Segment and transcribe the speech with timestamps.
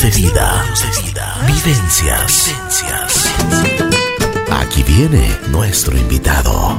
[0.00, 0.64] De vida.
[1.46, 2.50] Vivencias.
[4.50, 6.78] Aquí viene nuestro invitado.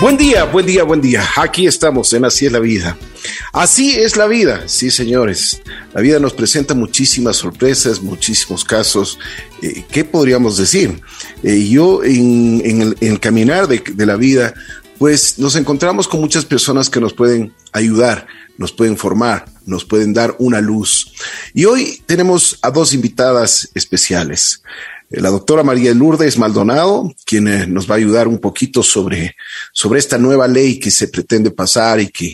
[0.00, 1.22] Buen día, buen día, buen día.
[1.36, 2.96] Aquí estamos en Así es la vida.
[3.52, 5.60] Así es la vida, sí señores.
[5.92, 9.18] La vida nos presenta muchísimas sorpresas, muchísimos casos.
[9.60, 11.02] Eh, ¿Qué podríamos decir?
[11.42, 14.54] Eh, yo en, el, caminar de la vida,
[14.98, 18.26] pues nos encontramos con muchas personas que nos pueden ayudar,
[18.58, 21.12] nos pueden formar, nos pueden dar una luz.
[21.54, 24.62] Y hoy tenemos a dos invitadas especiales.
[25.10, 29.36] Eh, la doctora María Lourdes Maldonado, quien eh, nos va a ayudar un poquito sobre,
[29.72, 32.26] sobre esta nueva ley que se pretende pasar y que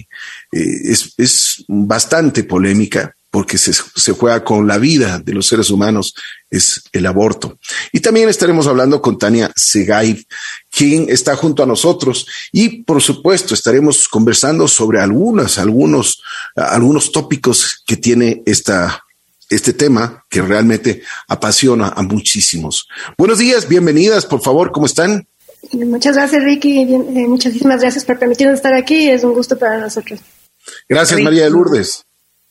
[0.53, 5.71] eh, es, es, bastante polémica porque se, se, juega con la vida de los seres
[5.71, 6.15] humanos,
[6.51, 7.59] es el aborto.
[7.91, 10.27] Y también estaremos hablando con Tania Segay,
[10.71, 12.27] quien está junto a nosotros.
[12.53, 16.23] Y por supuesto, estaremos conversando sobre algunas, algunos,
[16.55, 19.03] algunos tópicos que tiene esta,
[19.49, 22.87] este tema que realmente apasiona a muchísimos.
[23.17, 25.27] Buenos días, bienvenidas, por favor, ¿cómo están?
[25.73, 26.83] Muchas gracias, Ricky.
[26.83, 29.09] Eh, muchísimas gracias por permitirnos estar aquí.
[29.09, 30.21] Es un gusto para nosotros.
[30.87, 32.05] Gracias, María de Lourdes.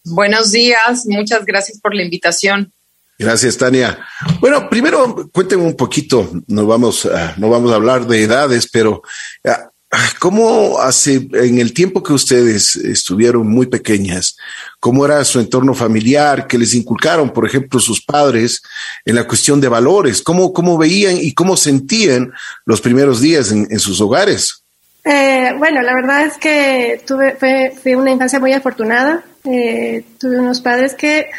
[0.03, 2.71] Buenos días, muchas gracias por la invitación.
[3.19, 3.99] Gracias, Tania.
[4.39, 9.03] Bueno, primero cuéntenme un poquito, no vamos a, no vamos a hablar de edades, pero
[9.45, 9.71] ah,
[10.19, 14.37] ¿Cómo hace, en el tiempo que ustedes estuvieron muy pequeñas,
[14.79, 18.61] cómo era su entorno familiar, que les inculcaron, por ejemplo, sus padres
[19.03, 20.21] en la cuestión de valores?
[20.21, 22.31] ¿Cómo, cómo veían y cómo sentían
[22.65, 24.63] los primeros días en, sus hogares?
[25.03, 29.25] Eh, bueno, la verdad es que tuve, fue, una infancia muy afortunada.
[29.43, 31.29] Eh, tuve unos padres que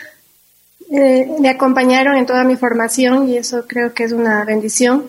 [0.91, 5.08] eh, me acompañaron en toda mi formación y eso creo que es una bendición.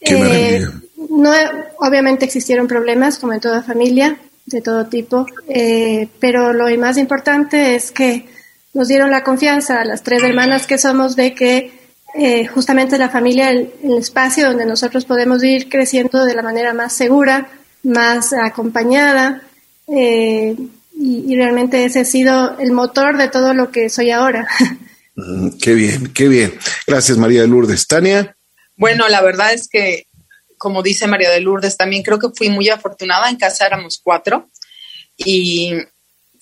[0.00, 0.70] Qué maravilla
[1.08, 1.32] no,
[1.78, 7.74] obviamente existieron problemas, como en toda familia, de todo tipo, eh, pero lo más importante
[7.74, 8.26] es que
[8.74, 11.72] nos dieron la confianza a las tres hermanas que somos de que
[12.14, 16.74] eh, justamente la familia, el, el, espacio donde nosotros podemos ir creciendo de la manera
[16.74, 17.48] más segura,
[17.84, 19.42] más acompañada,
[19.86, 20.56] eh,
[21.00, 24.46] y, y, realmente ese ha sido el motor de todo lo que soy ahora.
[25.16, 26.54] Mm, qué bien, qué bien.
[26.86, 27.86] Gracias, María de Lourdes.
[27.86, 28.36] Tania.
[28.76, 30.06] Bueno, la verdad es que
[30.60, 33.30] como dice María de Lourdes, también creo que fui muy afortunada.
[33.30, 34.50] En casa éramos cuatro
[35.16, 35.72] y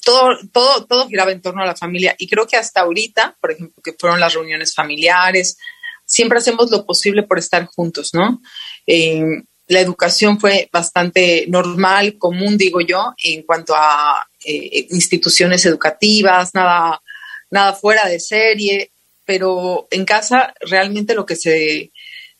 [0.04, 2.16] todo, todo, todo giraba en torno a la familia.
[2.18, 5.56] Y creo que hasta ahorita, por ejemplo, que fueron las reuniones familiares,
[6.04, 8.42] siempre hacemos lo posible por estar juntos, ¿no?
[8.88, 9.22] Eh,
[9.68, 17.02] la educación fue bastante normal, común, digo yo, en cuanto a eh, instituciones educativas, nada,
[17.50, 18.90] nada fuera de serie,
[19.26, 21.90] pero en casa realmente lo que se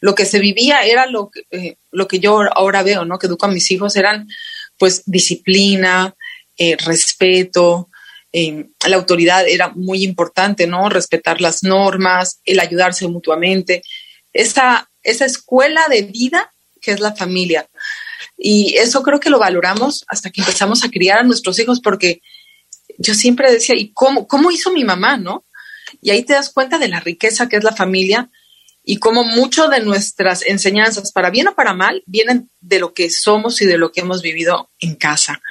[0.00, 3.19] lo que se vivía era lo, eh, lo que yo ahora veo, ¿no?
[3.19, 4.28] Que educo a mis hijos eran
[4.78, 6.14] pues disciplina,
[6.56, 7.91] eh, respeto,
[8.32, 10.88] la autoridad era muy importante, ¿no?
[10.88, 13.82] Respetar las normas, el ayudarse mutuamente,
[14.32, 17.66] esa, esa escuela de vida que es la familia.
[18.36, 22.20] Y eso creo que lo valoramos hasta que empezamos a criar a nuestros hijos, porque
[22.98, 25.44] yo siempre decía, ¿y cómo, cómo hizo mi mamá, no?
[26.00, 28.30] Y ahí te das cuenta de la riqueza que es la familia
[28.90, 33.10] y como mucho de nuestras enseñanzas, para bien o para mal, vienen de lo que
[33.10, 35.42] somos y de lo que hemos vivido en casa.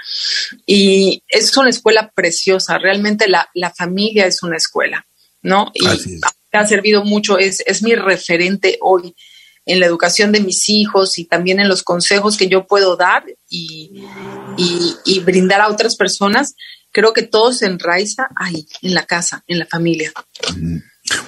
[0.65, 5.05] Y es una escuela preciosa, realmente la, familia es una escuela,
[5.43, 5.71] ¿no?
[5.75, 5.85] Y
[6.51, 9.13] ha servido mucho, es, es mi referente hoy
[9.67, 13.25] en la educación de mis hijos y también en los consejos que yo puedo dar
[13.49, 14.03] y,
[14.57, 16.55] y, brindar a otras personas.
[16.91, 20.11] Creo que todo se enraiza ahí, en la casa, en la familia.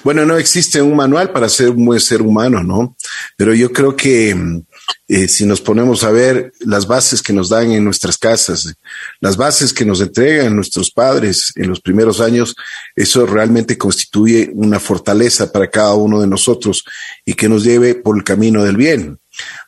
[0.02, 2.96] Bueno, no existe un manual para ser un buen ser humano, ¿no?
[3.36, 4.62] Pero yo creo que mm,
[5.08, 8.74] eh, si nos ponemos a ver las bases que nos dan en nuestras casas,
[9.20, 12.54] las bases que nos entregan nuestros padres en los primeros años,
[12.94, 16.84] eso realmente constituye una fortaleza para cada uno de nosotros
[17.24, 19.18] y que nos lleve por el camino del bien.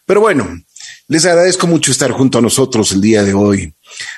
[0.06, 0.48] Pero bueno,
[1.08, 3.74] les agradezco mucho estar junto a nosotros el día de hoy.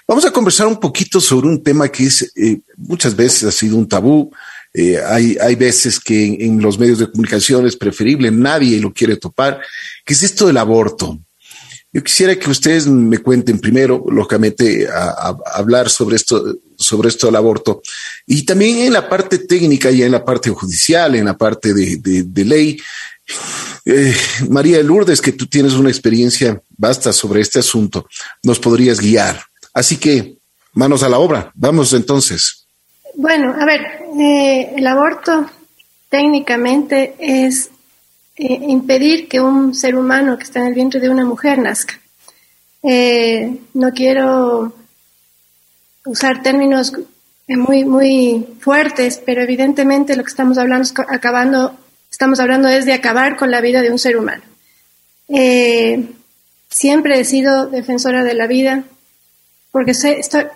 [0.06, 3.76] Vamos a conversar un poquito sobre un tema que es, eh, muchas veces ha sido
[3.76, 4.30] un tabú,
[4.76, 9.16] eh, hay, hay veces que en, los medios de comunicación es preferible, nadie lo quiere
[9.16, 9.60] topar,
[10.04, 11.16] que es esto del aborto.
[11.92, 17.36] Yo quisiera que ustedes me cuenten primero, lógicamente, a, hablar sobre esto, sobre esto del
[17.36, 17.82] aborto,
[18.26, 22.24] y también en la parte técnica y en la parte judicial, en la parte de,
[22.24, 22.76] de, ley.
[23.84, 24.12] Eh,
[24.48, 28.08] María Lourdes, que tú tienes una experiencia vasta sobre este asunto,
[28.42, 29.40] nos podrías guiar.
[29.72, 30.34] Así que,
[30.72, 31.52] manos a la obra.
[31.54, 32.66] Vamos entonces.
[33.16, 35.50] Bueno, a ver, eh, el aborto
[36.08, 37.70] técnicamente es
[38.36, 42.00] eh, impedir que un ser humano que está en el vientre de una mujer nazca.
[42.82, 44.74] Eh, no quiero
[46.04, 46.92] usar términos
[47.48, 51.76] muy, muy fuertes, pero evidentemente lo que estamos hablando es acabando,
[52.10, 54.42] estamos hablando es de acabar con la vida de un ser humano.
[56.68, 58.84] Siempre he sido defensora de la vida,
[59.70, 59.92] porque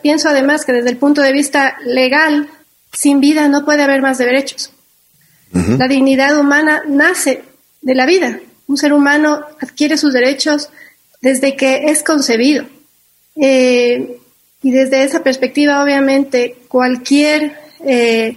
[0.02, 2.49] pienso además que desde el punto de vista legal,
[2.93, 4.73] sin vida no puede haber más derechos.
[5.50, 7.43] La dignidad humana nace
[7.81, 8.38] de la vida.
[8.67, 10.69] Un ser humano adquiere sus derechos
[11.23, 12.67] desde que es concebido.
[13.40, 14.19] Eh,
[14.62, 18.37] y desde esa perspectiva, obviamente, cualquier eh,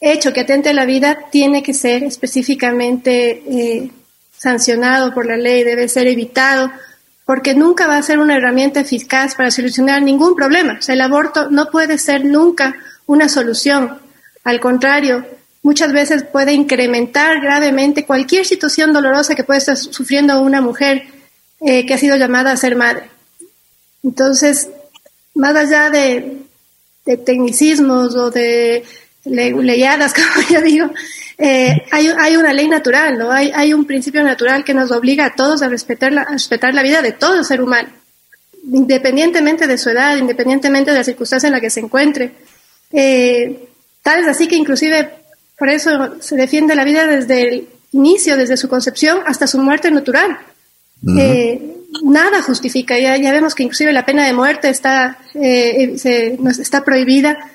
[0.00, 3.90] hecho que atente a la vida tiene que ser específicamente eh,
[4.36, 6.70] sancionado por la ley, debe ser evitado,
[7.24, 10.76] porque nunca va a ser una herramienta eficaz para solucionar ningún problema.
[10.78, 12.74] O sea, el aborto no puede ser nunca
[13.06, 13.98] una solución.
[14.44, 15.26] Al contrario,
[15.62, 21.04] muchas veces puede incrementar gravemente cualquier situación dolorosa que puede estar sufriendo una mujer
[21.60, 23.10] eh, que ha sido llamada a ser madre.
[24.02, 24.68] Entonces,
[25.34, 26.42] más allá de,
[27.24, 28.84] tecnicismos o de
[29.24, 30.90] leyadas, como yo digo,
[31.38, 33.30] eh, hay, hay, una ley natural, ¿no?
[33.32, 36.82] Hay, un principio natural que nos obliga a todos a respetar, la, a respetar la
[36.82, 37.88] vida de todo ser humano,
[38.70, 42.32] independientemente de su edad, independientemente de la circunstancia en la que se encuentre.
[42.94, 43.68] Eh,
[44.02, 45.10] tal es así que inclusive
[45.58, 49.90] por eso se defiende la vida desde el inicio, desde su concepción hasta su muerte
[49.90, 50.38] natural.
[51.18, 51.60] Eh,
[52.02, 55.94] nada justifica, ya, ya vemos que inclusive la pena de muerte está, eh,
[56.58, 57.50] está prohibida,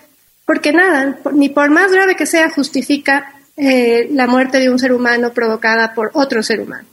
[0.45, 4.93] porque nada, ni por más grave que sea, justifica eh, la muerte de un ser
[4.93, 6.87] humano provocada por otro ser humano.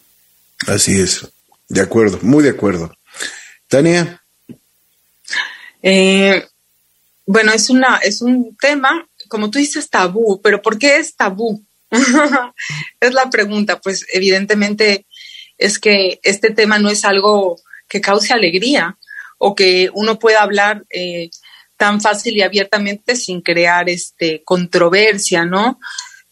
[0.67, 1.29] Así es,
[1.69, 2.93] de acuerdo, muy de acuerdo.
[3.69, 4.23] Tania.
[7.27, 11.65] Bueno, es, una, es un tema como tú dices, tabú, pero ¿por qué es tabú?
[13.01, 15.07] es la pregunta, pues evidentemente
[15.59, 17.57] es que este tema no es algo
[17.89, 18.97] que cause alegría
[19.39, 21.31] o que uno pueda hablar eh,
[21.77, 25.79] tan fácil y abiertamente sin crear este controversia, ¿no?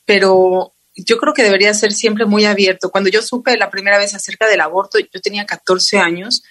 [0.04, 2.90] Pero yo creo que debería ser siempre muy abierto.
[2.90, 6.42] Cuando yo supe la primera vez acerca del aborto, yo tenía 14 años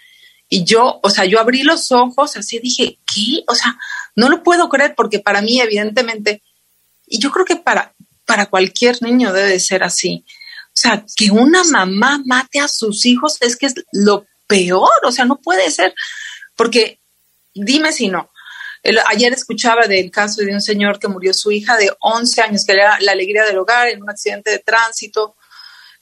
[0.56, 3.44] y yo, o sea, yo abrí los ojos, así dije, ¿qué?
[3.48, 3.76] O sea,
[4.16, 6.44] no lo puedo creer porque para mí, evidentemente,
[7.08, 10.24] y yo creo que para, para cualquier niño debe ser así.
[10.68, 15.12] O sea, que una mamá mate a sus hijos es que es lo peor, o
[15.12, 15.96] sea, no puede ser,
[16.56, 17.00] porque
[17.56, 18.30] dime si no.
[19.08, 22.74] ayer escuchaba del caso de un señor que murió su hija de 11 años, que
[22.74, 25.36] era la alegría del hogar en un accidente de tránsito,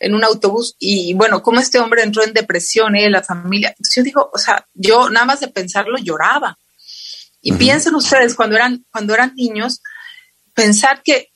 [0.02, 3.70] en un autobús y bueno, como este hombre entró en depresión, él, la familia.
[3.70, 6.58] Entonces yo digo, o sea, yo nada más de pensarlo lloraba.
[7.42, 9.82] Y piensen ustedes, cuando eran, cuando eran niños,
[10.54, 11.30] pensar que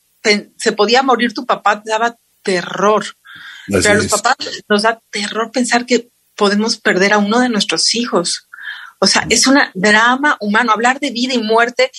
[0.56, 3.04] se podía morir tu papá daba terror.
[3.68, 4.36] Pero a los papás
[4.68, 8.48] nos da terror pensar que podemos perder a uno de nuestros hijos.
[9.00, 10.72] O sea, es un drama humano.
[10.72, 11.90] Hablar de vida y muerte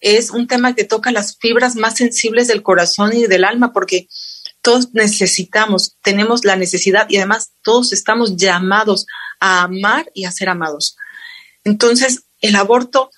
[0.00, 4.08] es un tema que toca las fibras más sensibles del corazón y del alma, porque
[4.64, 9.06] todos necesitamos, tenemos la necesidad y además todos estamos llamados
[9.38, 10.96] a amar y a ser amados.
[11.64, 13.10] Entonces, el aborto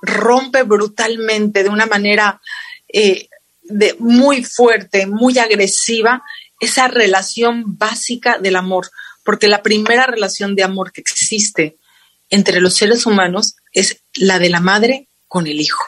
[0.00, 2.40] rompe brutalmente de una manera
[2.86, 3.28] eh,
[3.64, 6.22] de, muy fuerte, muy agresiva,
[6.60, 8.88] esa relación básica del amor,
[9.24, 11.76] porque la primera relación de amor que existe
[12.30, 15.84] entre los seres humanos es la de la madre con el hijo,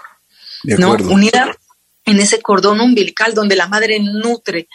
[0.64, 0.94] ¿no?
[0.94, 1.56] Unida
[2.04, 4.68] en ese cordón umbilical donde la madre nutre,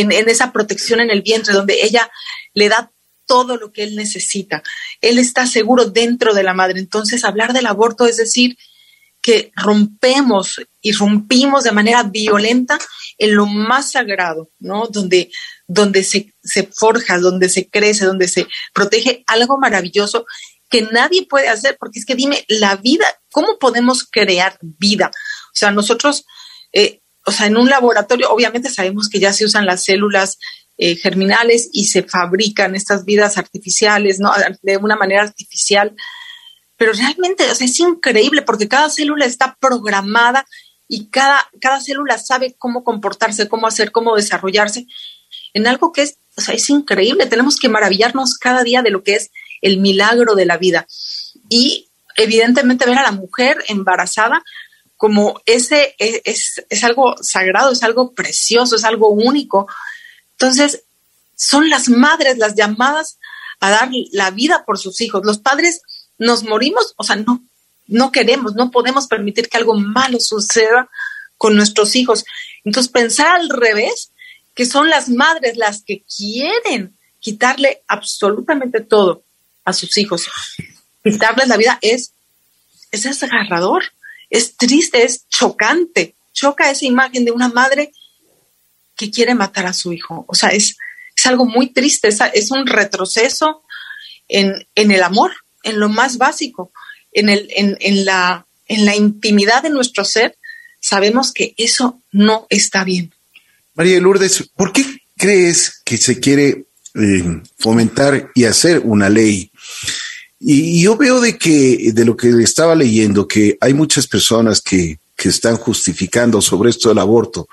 [0.00, 2.10] en, esa protección en el vientre, donde ella
[2.54, 2.90] le da
[3.26, 4.62] todo lo que él necesita.
[5.00, 6.78] Él está seguro dentro de la madre.
[6.78, 8.56] Entonces, hablar del aborto es decir
[9.20, 12.78] que rompemos y rompimos de manera violenta
[13.18, 14.88] en lo más sagrado, ¿no?
[14.88, 15.30] Donde,
[15.68, 20.26] donde se, se forja, donde se crece, donde se protege algo maravilloso
[20.68, 25.10] que nadie puede hacer, porque es que dime, la vida, ¿cómo podemos crear vida?
[25.48, 26.24] O sea, nosotros
[26.72, 30.38] eh, o sea, en un laboratorio obviamente sabemos que ya se usan las células
[30.78, 34.32] eh, germinales y se fabrican estas vidas artificiales, ¿no?
[34.62, 35.94] De una manera artificial.
[36.76, 40.46] Pero realmente, o sea, es increíble porque cada célula está programada
[40.88, 44.86] y cada, cada célula sabe cómo comportarse, cómo hacer, cómo desarrollarse
[45.54, 47.26] en algo que es, o sea, es increíble.
[47.26, 50.86] Tenemos que maravillarnos cada día de lo que es el milagro de la vida.
[51.48, 54.42] Y evidentemente ver a la mujer embarazada
[55.02, 59.66] como ese e, es, es, algo sagrado, es algo precioso, es algo único.
[60.38, 60.84] Entonces,
[61.34, 63.18] son las madres las llamadas
[63.58, 65.22] a dar la vida por sus hijos.
[65.24, 65.82] Los padres
[66.18, 67.42] nos morimos, o sea, no,
[67.88, 70.88] no queremos, no podemos permitir que algo malo suceda
[71.36, 72.24] con nuestros hijos.
[72.64, 74.12] Entonces, pensar al revés,
[74.54, 79.24] que son las madres las que quieren quitarle absolutamente todo
[79.64, 80.30] a sus hijos,
[81.02, 82.12] quitarles la vida, es,
[82.92, 83.82] es desgarrador
[84.32, 87.92] es triste, es chocante, choca esa imagen de una madre
[88.96, 90.24] que quiere matar a su hijo.
[90.26, 90.78] O sea, es,
[91.14, 93.62] es algo muy triste, es, es un retroceso
[94.28, 96.72] en, en, el amor, en lo más básico,
[97.12, 100.38] en, el, en, en, la, en la intimidad de nuestro ser.
[100.80, 103.12] Sabemos que eso no está bien.
[103.74, 104.84] María Lourdes, ¿por qué
[105.18, 109.50] crees que se quiere eh, fomentar y hacer una ley?
[110.44, 114.98] Y, yo veo de que, de lo que estaba leyendo, que hay muchas personas que,
[115.16, 117.48] que están justificando sobre esto del aborto,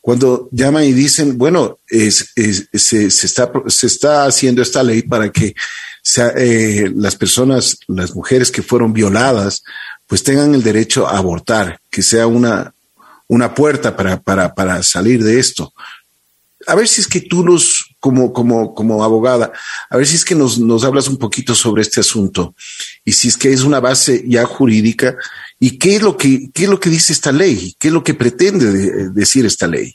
[0.00, 2.32] cuando llaman y dicen, bueno, es,
[2.72, 5.54] se, está, se está haciendo esta ley para que
[6.36, 9.62] eh, las personas, las mujeres que fueron violadas,
[10.06, 12.72] pues tengan el derecho a abortar, que sea una,
[13.28, 15.72] una puerta para, para, para salir de esto.
[16.66, 19.52] A ver si es que tú nos, como, como, como abogada,
[19.88, 22.54] a ver si es que nos, nos hablas un poquito sobre este asunto
[23.04, 25.16] y si es que es una base ya jurídica
[25.62, 27.74] ¿Y qué es lo que, qué es lo que dice esta ley?
[27.78, 29.94] ¿Qué es lo que pretende decir esta ley?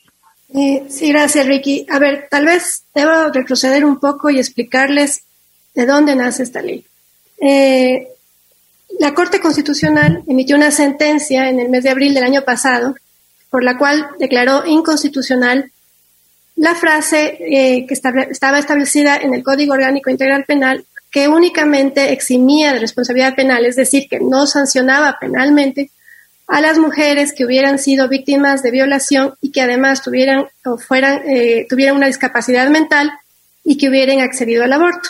[0.53, 1.87] Eh, sí, gracias, Ricky.
[1.89, 5.23] A ver, tal vez debo retroceder un poco y explicarles
[5.73, 6.85] de dónde nace esta ley.
[7.41, 8.07] Eh,
[8.99, 12.95] la Corte Constitucional emitió una sentencia en el mes de abril del año pasado
[13.49, 15.71] por la cual declaró inconstitucional
[16.55, 20.85] la frase eh, que estaba establecida en el Código Orgánico Integral Penal
[21.15, 25.89] que únicamente eximía de responsabilidad penal, es decir, que no sancionaba penalmente
[26.45, 31.21] a las mujeres que hubieran sido víctimas de violación y que además tuvieran o fueran,
[31.25, 33.09] eh, tuvieran una discapacidad mental
[33.63, 35.07] y que hubieran accedido al aborto.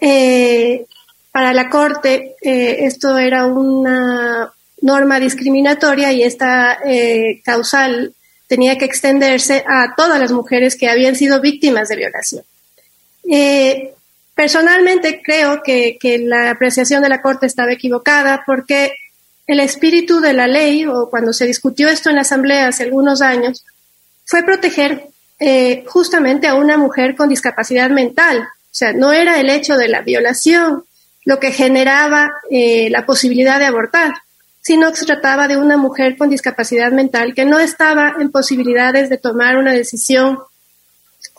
[0.00, 0.86] Eh,
[1.30, 6.80] para la Corte, eh, esto era una norma discriminatoria y esta
[7.44, 8.12] causal
[8.46, 12.44] tenía que extenderse a todas las mujeres que habían sido víctimas de violación.
[14.36, 18.92] Personalmente creo que, la apreciación de la Corte estaba equivocada porque
[19.46, 23.22] el espíritu de la ley, o cuando se discutió esto en la Asamblea hace algunos
[23.22, 23.64] años,
[24.26, 25.06] fue proteger
[25.40, 28.40] eh, justamente a una mujer con discapacidad mental.
[28.40, 30.84] O sea, no era el hecho de la violación
[31.24, 34.12] lo que generaba eh, la posibilidad de abortar,
[34.66, 39.08] sino que se trataba de una mujer con discapacidad mental que no estaba en posibilidades
[39.08, 40.40] de tomar una decisión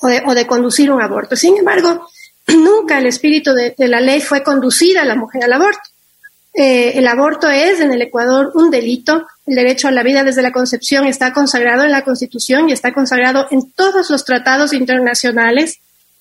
[0.01, 1.35] o de, conducir un aborto.
[1.35, 2.07] Sin embargo,
[2.47, 5.81] nunca el espíritu de, la ley fue conducir a la mujer al aborto.
[6.53, 9.27] Eh, el aborto es en el Ecuador un delito.
[9.45, 12.93] El derecho a la vida desde la concepción está consagrado en la Constitución y está
[12.93, 15.79] consagrado en todos los tratados internacionales.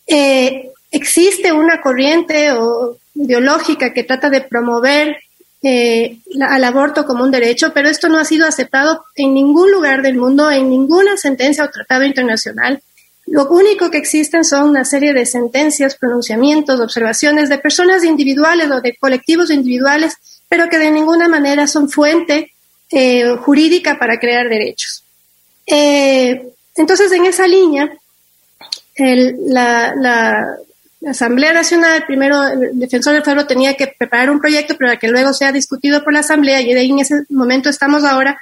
[0.08, 5.18] Eh, existe una corriente o ideológica que trata de promover
[5.62, 10.02] eh, al aborto como un derecho, pero esto no ha sido aceptado en ningún lugar
[10.02, 12.82] del mundo, en ninguna sentencia o tratado internacional.
[13.26, 18.80] Lo único que existen son una serie de sentencias, pronunciamientos, observaciones de personas individuales o
[18.80, 20.16] de colectivos individuales,
[20.48, 22.52] pero que de ninguna manera son fuente
[22.90, 25.02] eh, jurídica para crear derechos.
[25.66, 27.90] Eh, entonces, en esa línea,
[28.96, 30.56] la,
[31.06, 35.32] Asamblea Nacional, primero el defensor del pueblo tenía que preparar un proyecto para que luego
[35.32, 38.40] sea discutido por la Asamblea, y en ese momento estamos ahora,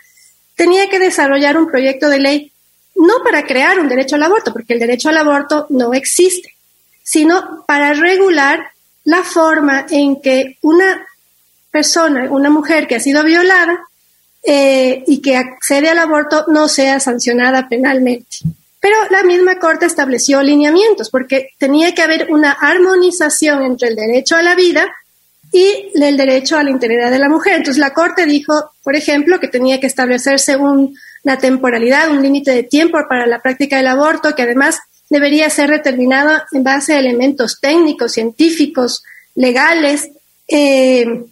[0.54, 2.52] tenía que desarrollar un proyecto de ley
[2.96, 6.54] no para crear un derecho al aborto, porque el derecho al aborto no existe,
[7.02, 8.70] sino para regular
[9.04, 11.06] la forma en que una
[11.70, 13.80] persona, una mujer que ha sido violada
[14.42, 18.38] eh, y que accede al aborto no sea sancionada penalmente.
[18.84, 24.36] Pero la misma Corte estableció lineamientos porque tenía que haber una armonización entre el derecho
[24.36, 24.94] a la vida
[25.50, 27.54] y el derecho a la integridad de la mujer.
[27.54, 32.50] Entonces la Corte dijo, por ejemplo, que tenía que establecerse un la temporalidad, un límite
[32.50, 36.98] de tiempo para la práctica del aborto, que además debería ser determinado en base a
[36.98, 39.02] elementos técnicos, científicos,
[39.34, 40.10] legales,
[40.46, 41.24] eh,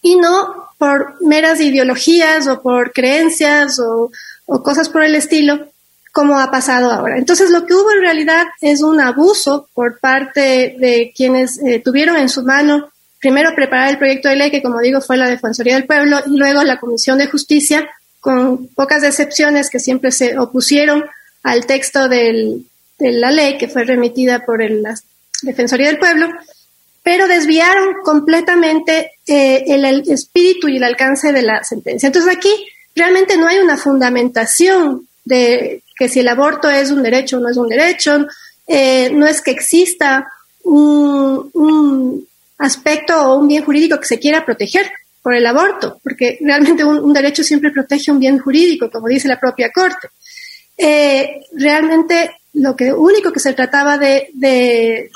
[0.00, 4.10] y no por meras ideologías o por creencias o,
[4.46, 5.68] cosas por el estilo,
[6.14, 7.18] como ha pasado ahora.
[7.18, 12.16] Entonces, lo que hubo en realidad es un abuso por parte de quienes eh, tuvieron
[12.16, 15.74] en su mano primero preparar el proyecto de ley, que como digo fue la Defensoría
[15.74, 17.88] del Pueblo, y luego la Comisión de Justicia,
[18.20, 21.04] con pocas excepciones que siempre se opusieron
[21.42, 22.60] al texto de
[22.98, 24.94] la ley que fue remitida por la
[25.42, 26.28] Defensoría del Pueblo,
[27.02, 32.06] pero desviaron completamente eh, el, espíritu y el alcance de la sentencia.
[32.06, 32.50] Entonces aquí
[32.94, 37.48] realmente no hay una fundamentación de que si el aborto es un derecho o no
[37.48, 38.26] es un derecho,
[38.66, 40.26] eh, no es que exista
[40.64, 44.90] un, aspecto o un bien jurídico que se quiera proteger
[45.22, 49.40] por el aborto, porque realmente un, derecho siempre protege un bien jurídico, como dice la
[49.40, 50.08] propia Corte.
[50.76, 55.10] Eh, realmente lo que único que se trataba de, de,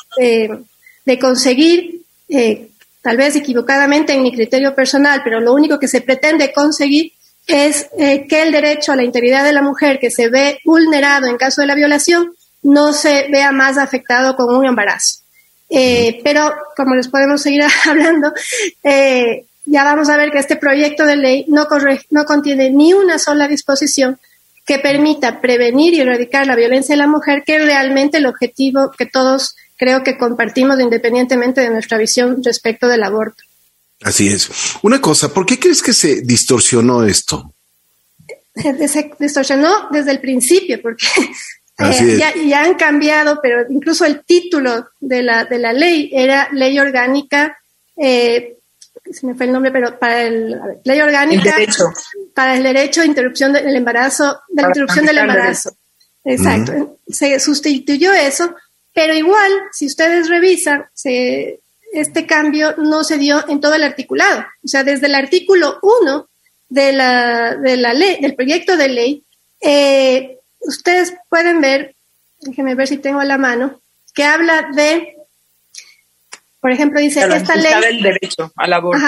[1.19, 2.69] conseguir eh,
[3.01, 7.13] tal vez equivocadamente en mi criterio personal, pero lo único que se pretende conseguir
[7.49, 11.27] es eh, que el derecho a la integridad de la mujer que se ve vulnerado
[11.27, 15.23] en caso de la violación no se vea más afectado con un embarazo.
[15.71, 18.33] Eh, pero como les podemos seguir hablando,
[18.85, 21.67] eh, ya vamos a ver que este proyecto de ley no,
[22.11, 24.19] no contiene ni una sola disposición
[24.67, 28.93] que permita prevenir y erradicar la violencia de la mujer, que es realmente el objetivo
[28.97, 33.43] que todos creo que compartimos independientemente de nuestra visión respecto del aborto.
[34.03, 34.49] Así es.
[34.83, 37.53] Una cosa, ¿por qué crees que se distorsionó esto?
[38.55, 41.07] Se distorsionó desde el principio, porque
[41.79, 46.79] eh, ya, han cambiado, pero incluso el título de la, de la ley era Ley
[46.79, 47.57] Orgánica,
[47.97, 48.57] eh,
[49.13, 51.57] se me fue el nombre, pero para el Ley Orgánica
[52.35, 55.77] para el derecho a interrupción del embarazo, de la interrupción del embarazo.
[56.25, 56.99] Exacto.
[57.09, 58.55] Se sustituyó eso,
[58.95, 61.61] pero igual, si ustedes revisan, se,
[61.93, 64.45] este cambio no se dio en todo el articulado.
[64.65, 66.29] O sea, desde el artículo 1
[66.69, 69.25] de la, de la ley, del proyecto de ley,
[69.61, 71.95] eh, ustedes pueden ver,
[72.41, 73.81] déjenme ver si tengo a la mano,
[74.15, 75.17] que habla de,
[76.61, 77.73] por ejemplo, dice, esta ley...
[77.85, 79.03] El derecho al aborto.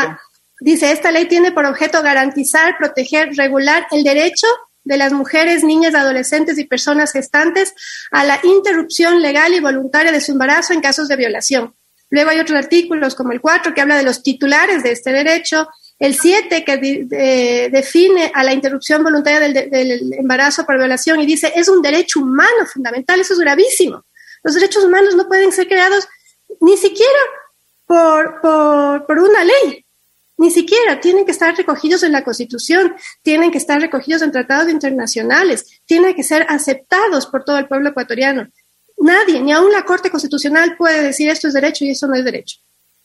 [0.60, 4.46] dice, esta ley tiene por objeto garantizar, proteger, regular el derecho
[4.82, 7.74] de las mujeres, niñas, adolescentes y personas gestantes
[8.10, 11.74] a la interrupción legal y voluntaria de su embarazo en casos de violación
[12.10, 15.68] Luego hay otros artículos como el 4 que habla de los titulares de este derecho,
[15.98, 21.68] el 7 que define a la interrupción voluntaria del, embarazo por violación y dice es
[21.68, 24.04] un derecho humano fundamental, eso es gravísimo.
[24.42, 26.08] Los derechos humanos no pueden ser creados
[26.60, 27.20] ni siquiera
[27.86, 29.84] por, por una ley,
[30.40, 34.70] ni siquiera tienen que estar recogidos en la Constitución, tienen que estar recogidos en tratados
[34.70, 38.48] internacionales, tienen que ser aceptados por todo el pueblo ecuatoriano.
[39.00, 42.24] Nadie, ni aún la Corte Constitucional puede decir esto es derecho y eso no es
[42.24, 42.58] derecho.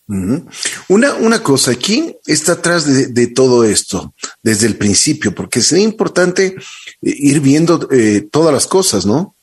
[0.08, 5.34] Una, una cosa, ¿quién está atrás de, todo esto desde el principio?
[5.34, 6.56] Porque sería importante eh,
[7.02, 9.36] ir viendo eh, todas las cosas, ¿no?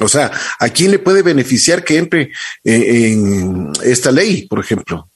[0.00, 2.30] O sea, ¿a quién le puede beneficiar que entre
[2.62, 5.08] eh, en esta ley, por ejemplo?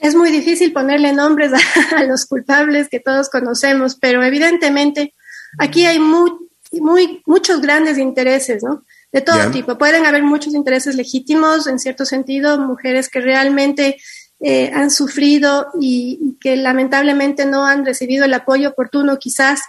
[0.00, 1.52] Es muy difícil ponerle nombres
[1.96, 5.14] a, los culpables que todos conocemos, pero evidentemente
[5.58, 6.32] aquí hay muy,
[6.72, 8.84] muy, muchos grandes intereses, ¿no?
[9.16, 9.78] De todo tipo.
[9.78, 13.96] Pueden haber muchos intereses legítimos, en cierto sentido, mujeres que realmente
[14.40, 19.62] eh, han sufrido y, que lamentablemente no han recibido el apoyo oportuno quizás,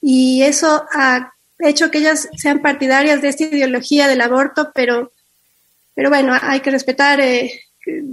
[0.00, 5.12] y eso ha hecho que ellas sean partidarias de esta ideología del aborto, pero,
[5.94, 7.52] pero bueno, hay que respetar, eh,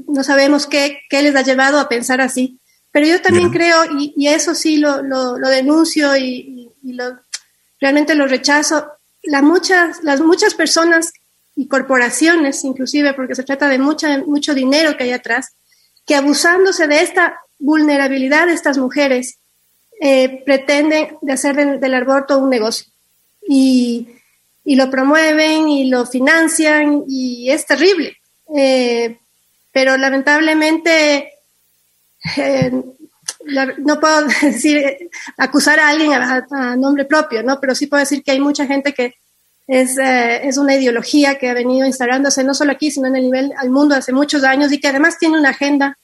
[0.08, 2.60] no sabemos qué, qué, les ha llevado a pensar así.
[2.92, 7.20] Pero yo también creo, y, eso sí lo, lo, denuncio y, y lo,
[7.82, 8.96] realmente lo rechazo,
[9.42, 11.12] muchas, las muchas personas
[11.56, 15.54] y corporaciones, inclusive, porque se trata de mucha, mucho dinero que hay atrás,
[16.06, 19.38] que abusándose de esta vulnerabilidad de estas mujeres,
[20.02, 22.88] eh, pretenden de hacer del aborto un negocio.
[23.48, 24.10] Y,
[24.66, 28.18] lo promueven y lo financian y es terrible.
[28.58, 29.18] Eh,
[29.72, 31.34] pero lamentablemente
[32.36, 32.72] eh,
[33.80, 37.60] no puedo decir, acusar a alguien a, nombre propio, ¿no?
[37.60, 39.16] Pero sí puedo decir que hay mucha gente que
[39.68, 43.24] es, eh, es una ideología que ha venido instalándose no solo aquí, sino en el
[43.24, 45.98] nivel al mundo hace muchos años y que además tiene una agenda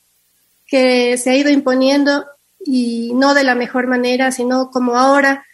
[0.66, 2.26] que se ha ido imponiendo
[2.66, 5.46] y no de la mejor manera, sino como ahora,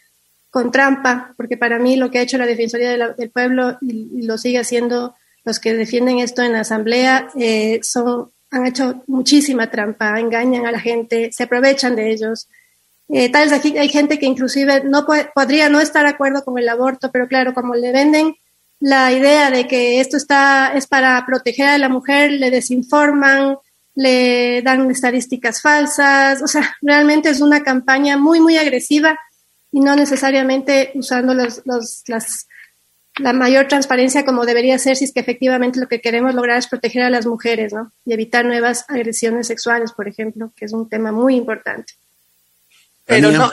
[0.49, 4.37] con trampa, porque para mí lo que ha hecho la Defensoría del Pueblo y, lo
[4.37, 10.19] sigue haciendo los que defienden esto en la Asamblea eh, son han hecho muchísima trampa,
[10.19, 12.47] engañan a la gente, se aprovechan de ellos.
[13.09, 16.67] Eh, tal vez hay gente que inclusive no podría no estar de acuerdo con el
[16.67, 18.35] aborto, pero claro, como le venden
[18.79, 23.57] la idea de que esto está es para proteger a la mujer, le desinforman,
[23.95, 29.17] le dan estadísticas falsas, o sea, realmente es una campaña muy, muy agresiva
[29.71, 32.47] y no necesariamente usando los, los, las
[33.19, 36.67] la mayor transparencia como debería ser si es que efectivamente lo que queremos lograr es
[36.67, 37.91] proteger a las mujeres, ¿no?
[38.05, 41.93] Y evitar nuevas agresiones sexuales, por ejemplo, que es un tema muy importante.
[43.05, 43.51] Pero no,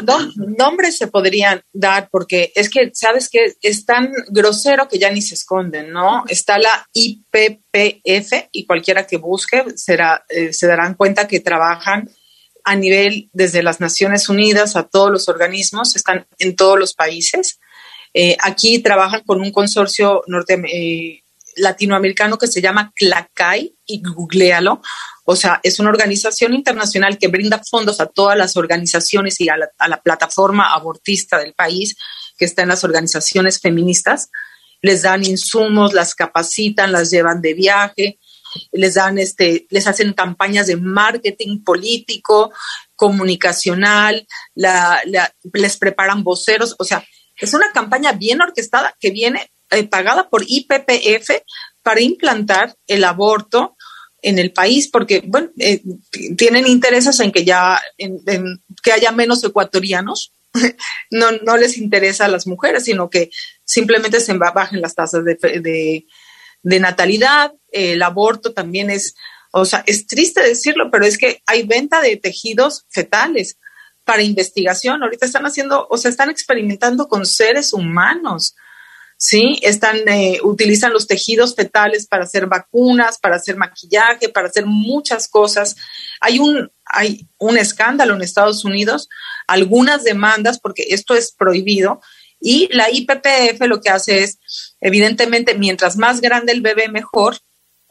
[0.59, 5.23] nombres se podrían dar porque es que, ¿sabes que Es tan grosero que ya ni
[5.23, 6.25] se esconden, ¿no?
[6.27, 12.11] Está la IPPF y cualquiera que busque será, eh, se darán cuenta que trabajan
[12.65, 17.61] a nivel desde las Naciones Unidas a todos los organismos, están en todos los países
[18.15, 21.25] eh, aquí trabajan con un consorcio norte, eh,
[21.57, 24.81] latinoamericano que se llama CLACAI y googlealo.
[25.25, 29.57] O sea, es una organización internacional que brinda fondos a todas las organizaciones y a
[29.57, 31.97] la, plataforma abortista del país,
[32.39, 34.31] que está en las organizaciones feministas.
[34.81, 38.19] Les dan insumos, las capacitan, las llevan de viaje.
[38.71, 42.53] les dan este, les hacen campañas de marketing político,
[42.95, 47.05] comunicacional, les preparan voceros, o sea,
[47.39, 51.31] es una campaña bien orquestada que viene eh, pagada por IPPF
[51.83, 53.77] para implantar el aborto
[54.23, 55.83] en el país, porque bueno, eh,
[56.37, 58.23] tienen intereses en que ya en,
[58.83, 60.33] que haya menos ecuatorianos.
[61.11, 63.31] no, no les interesa a las mujeres, sino que
[63.65, 66.07] simplemente se bajen las tasas de,
[66.63, 67.53] de natalidad.
[67.73, 69.17] El aborto también es,
[69.53, 73.59] o sea, es triste decirlo, pero es que hay venta de tejidos fetales
[74.05, 75.03] para investigación.
[75.03, 78.55] Ahorita están haciendo, o sea, están experimentando con seres humanos.
[79.17, 79.59] ¿sí?
[79.63, 85.29] Están, eh, utilizan los tejidos fetales para hacer vacunas, para hacer maquillaje, para hacer muchas
[85.29, 85.77] cosas.
[86.21, 89.09] Hay un, hay un escándalo en Estados Unidos,
[89.47, 92.01] algunas demandas, porque esto es prohibido,
[92.41, 94.39] y la IPPF lo que hace es,
[94.81, 97.39] evidentemente, mientras más grande el bebé, mejor,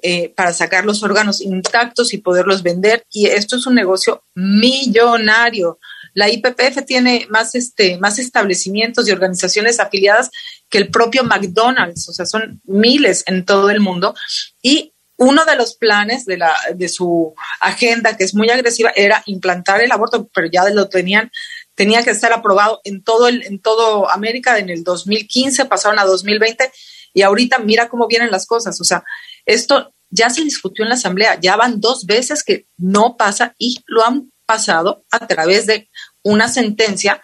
[0.06, 3.06] eh, para sacar los órganos intactos y poderlos vender.
[3.10, 5.80] Y esto es un negocio millonario.
[6.13, 10.30] La IPPF tiene más, este, más establecimientos y organizaciones afiliadas
[10.69, 14.15] que el propio McDonald's, o sea, son miles en todo el mundo.
[14.62, 19.23] Y uno de los planes de, la, de su agenda, que es muy agresiva, era
[19.26, 21.32] implantar el aborto, pero ya lo tenían,
[21.76, 26.06] tenía que estar aprobado en todo, el, en todo América en el 2015, pasaron a
[26.06, 26.71] 2020
[27.13, 28.80] y ahorita mira cómo vienen las cosas.
[28.82, 29.04] O sea,
[29.45, 33.80] esto ya se discutió en la Asamblea, ya van dos veces que no pasa y
[33.86, 35.89] lo han pasado a través de
[36.21, 37.23] una sentencia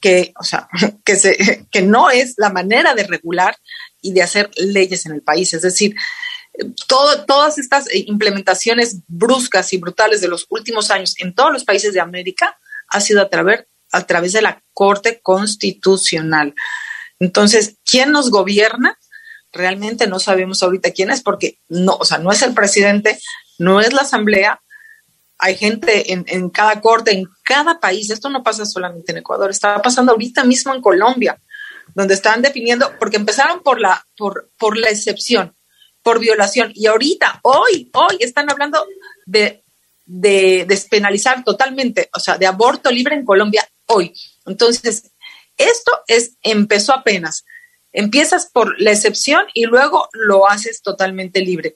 [0.00, 0.68] que, o sea,
[1.04, 3.56] que, se, que no es la manera de regular
[4.00, 5.52] y de hacer leyes en el país.
[5.52, 5.94] Es decir,
[6.86, 11.92] todo, todas estas implementaciones bruscas y brutales de los últimos años en todos los países
[11.92, 12.58] de América
[12.88, 16.54] ha sido a través, a través de la Corte Constitucional.
[17.20, 18.98] Entonces, ¿quién nos gobierna?
[19.52, 23.18] Realmente no sabemos ahorita quién es, porque no, o sea, no es el presidente,
[23.58, 24.62] no es la Asamblea,
[25.44, 28.10] hay gente en, cada corte, en cada país.
[28.10, 31.36] Esto no pasa solamente en Ecuador, está pasando ahorita mismo en Colombia,
[31.96, 35.56] donde están definiendo, porque empezaron por la, por, por la excepción,
[36.00, 38.86] por violación, y ahorita, hoy, hoy están hablando
[39.26, 39.64] de,
[40.04, 44.14] de despenalizar totalmente, o sea, de aborto libre en Colombia hoy.
[44.46, 45.10] Entonces,
[45.56, 47.44] esto es, empezó apenas.
[47.90, 51.74] Empiezas por la excepción y luego lo haces totalmente libre.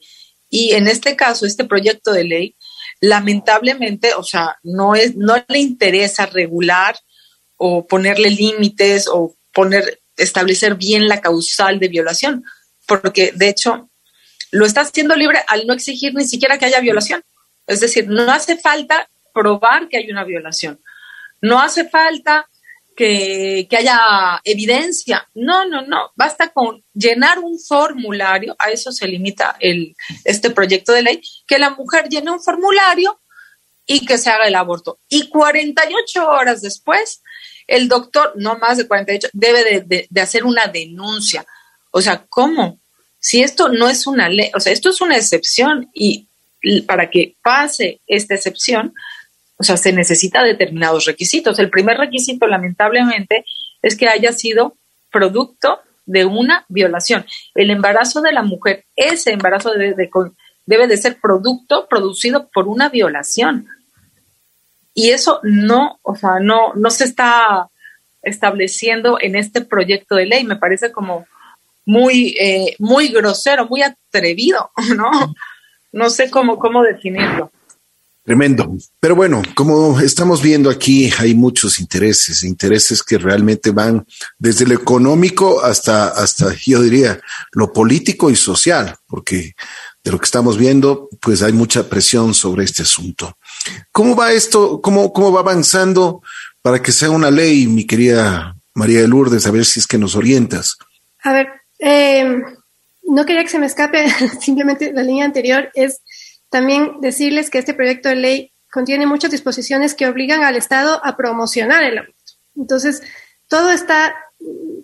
[0.48, 2.55] Y en este caso, este proyecto de ley
[3.00, 6.96] lamentablemente, o sea, no, es, no le interesa regular
[7.56, 12.44] o ponerle límites o poner, establecer bien la causal de violación,
[12.86, 13.90] porque de hecho
[14.50, 17.22] lo está haciendo libre al no exigir ni siquiera que haya violación.
[17.66, 20.80] Es decir, no hace falta probar que hay una violación.
[21.40, 22.48] No hace falta
[22.96, 25.28] que, haya evidencia.
[25.34, 26.10] No, no, no.
[26.16, 31.58] Basta con llenar un formulario, a eso se limita el, este proyecto de ley, que
[31.58, 33.20] la mujer llene un formulario
[33.86, 34.98] y que se haga el aborto.
[35.08, 37.22] Y 48 horas después,
[37.66, 41.46] el doctor, no más de 48, debe de, hacer una denuncia.
[41.92, 42.80] O sea, ¿cómo?
[43.18, 46.28] Si esto no es una ley, o sea, esto es una excepción y
[46.86, 48.92] para que pase esta excepción,
[49.58, 51.58] o sea, se necesita determinados requisitos.
[51.58, 53.44] El primer requisito, lamentablemente,
[53.82, 54.76] es que haya sido
[55.10, 57.26] producto de una violación.
[57.54, 60.10] El embarazo de la mujer, ese embarazo debe de,
[60.66, 63.66] debe de ser producto producido por una violación.
[64.94, 67.68] Y eso no, o sea, no, no se está
[68.22, 70.44] estableciendo en este proyecto de ley.
[70.44, 71.26] Me parece como
[71.84, 75.34] muy, eh, muy grosero, muy atrevido, ¿no?
[75.92, 77.50] No sé cómo, cómo definirlo.
[78.26, 78.76] Tremendo.
[78.98, 84.04] Pero bueno, como estamos viendo aquí, hay muchos intereses, intereses que realmente van
[84.36, 87.20] desde lo económico hasta, hasta, yo diría,
[87.52, 89.54] lo político y social, porque
[90.02, 93.38] de lo que estamos viendo, pues hay mucha presión sobre este asunto.
[93.92, 94.80] ¿Cómo va esto?
[94.80, 96.20] ¿Cómo, cómo va avanzando
[96.62, 99.46] para que sea una ley, mi querida María de Lourdes?
[99.46, 100.78] A ver si es que nos orientas.
[101.22, 101.46] A ver,
[101.78, 102.42] eh,
[103.04, 104.04] no quería que se me escape
[104.40, 106.00] simplemente la línea anterior, es
[106.56, 111.14] también decirles que este proyecto de ley contiene muchas disposiciones que obligan al Estado a
[111.14, 112.32] promocionar el aborto.
[112.56, 113.02] Entonces,
[113.46, 114.14] todo está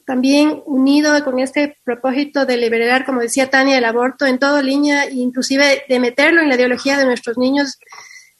[0.04, 5.08] también unido con este propósito de liberar, como decía Tania, el aborto en toda línea,
[5.08, 7.78] inclusive de meterlo en la ideología de nuestros niños,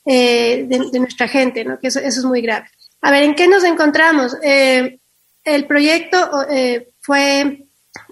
[0.05, 1.79] eh, de, nuestra gente, ¿no?
[1.79, 2.67] que eso, es muy grave.
[3.01, 4.37] A ver, ¿en qué nos encontramos?
[4.43, 4.99] Eh,
[5.43, 6.19] el proyecto
[6.51, 7.65] eh, fue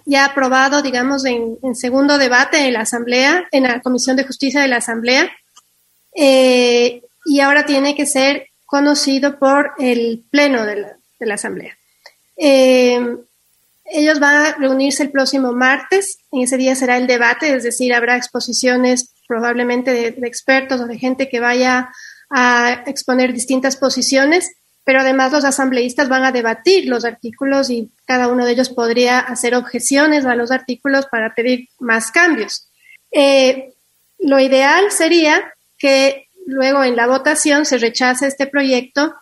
[0.05, 4.69] ya aprobado, digamos, en, segundo debate en la Asamblea, en la Comisión de Justicia de
[4.69, 5.31] la Asamblea,
[6.15, 10.87] eh, y ahora tiene que ser conocido por el Pleno de
[11.21, 11.77] la, Asamblea.
[12.37, 13.17] Eh,
[13.93, 17.93] ellos van a reunirse el próximo martes, en ese día será el debate, es decir,
[17.93, 21.91] habrá exposiciones probablemente de, expertos o de gente que vaya
[22.31, 24.51] a exponer distintas posiciones,
[24.85, 29.19] pero además los asambleístas van a debatir los artículos y cada uno de ellos podría
[29.19, 32.69] hacer objeciones a los artículos para pedir más cambios.
[33.12, 33.73] Eh,
[34.19, 39.14] lo ideal sería que luego en la votación se rechace este proyecto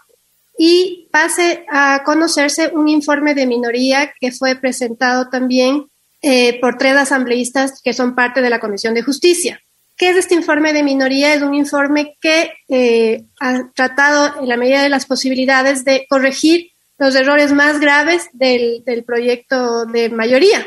[0.59, 5.87] y pase a conocerse un informe de minoría que fue presentado también
[6.21, 9.61] eh, por tres asambleístas que son parte de la Comisión de Justicia.
[9.99, 11.35] ¿Qué es este informe de minoría?
[11.35, 16.71] Es un informe que eh, ha tratado en la medida de las posibilidades de corregir
[16.99, 20.67] los errores más graves del, proyecto de mayoría.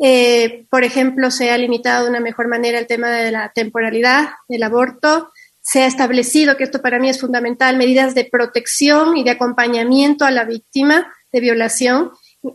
[0.00, 4.30] Eh, por ejemplo, se ha limitado de una mejor manera el tema de la temporalidad
[4.48, 9.22] del aborto, se ha establecido, que esto para mí es fundamental, medidas de protección y
[9.22, 12.10] de acompañamiento a la víctima de violación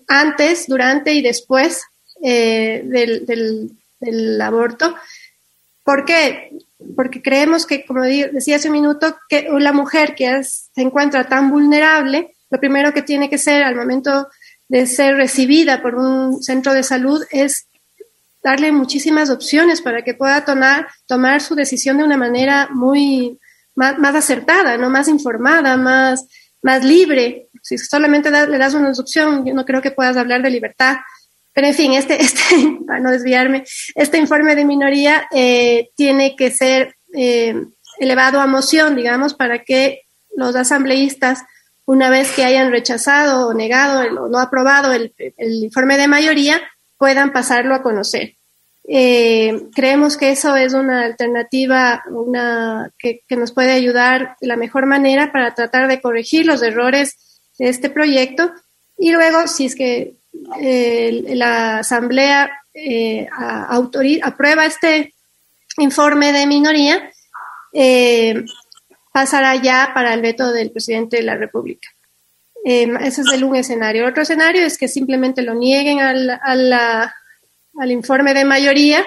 [0.07, 1.83] antes, durante y después
[2.23, 4.95] eh, del, aborto.
[5.83, 6.57] ¿Por qué?
[6.95, 11.49] Porque creemos que, como decía hace un minuto, que la mujer que se encuentra tan
[11.49, 14.27] vulnerable, lo primero que tiene que ser al momento
[14.67, 17.67] de ser recibida por un centro de salud es
[18.43, 23.39] darle muchísimas opciones para que pueda tomar, tomar su decisión de una manera muy
[23.75, 24.89] más, acertada, ¿no?
[24.89, 26.27] más informada, más,
[26.61, 27.49] más libre.
[27.61, 30.97] Si solamente le das una opción, yo no creo que puedas hablar de libertad.
[31.53, 33.63] Pero en fin, este, este para no desviarme,
[33.95, 37.55] este informe de minoría eh, tiene que ser eh,
[37.99, 40.01] elevado a moción, digamos, para que
[40.35, 41.43] los asambleístas,
[41.85, 46.61] una vez que hayan rechazado o negado o no aprobado el, el informe de mayoría,
[46.97, 48.35] puedan pasarlo a conocer.
[48.85, 54.87] Eh, creemos que eso es una alternativa una, que, nos puede ayudar de la mejor
[54.87, 58.51] manera para tratar de corregir los errores de este proyecto
[58.97, 60.15] y luego si es que
[60.59, 63.27] eh, la Asamblea eh,
[64.21, 65.13] aprueba este
[65.77, 67.11] informe de minoría,
[67.73, 68.43] eh,
[69.11, 71.89] pasará ya para el veto del presidente de la República.
[72.65, 74.07] Eh, ese es el un escenario.
[74.07, 79.05] Otro escenario es que simplemente lo nieguen al, al informe de mayoría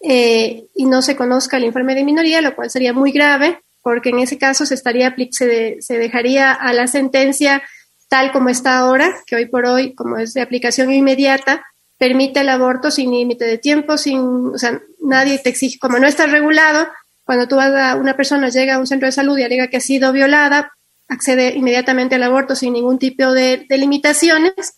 [0.00, 4.10] eh, y no se conozca el informe de minoría, lo cual sería muy grave, porque
[4.10, 7.62] en ese caso se, estaría, se, se dejaría a la sentencia
[8.10, 11.64] tal como está ahora, que hoy por hoy, como es de aplicación inmediata,
[11.96, 16.08] permite el aborto sin límite de tiempo, sin, o sea, nadie te exige, como no
[16.08, 16.88] está regulado,
[17.24, 19.76] cuando tú vas a una persona llega a un centro de salud y alega que
[19.76, 20.72] ha sido violada,
[21.06, 24.74] accede inmediatamente al aborto sin ningún tipo de, limitaciones,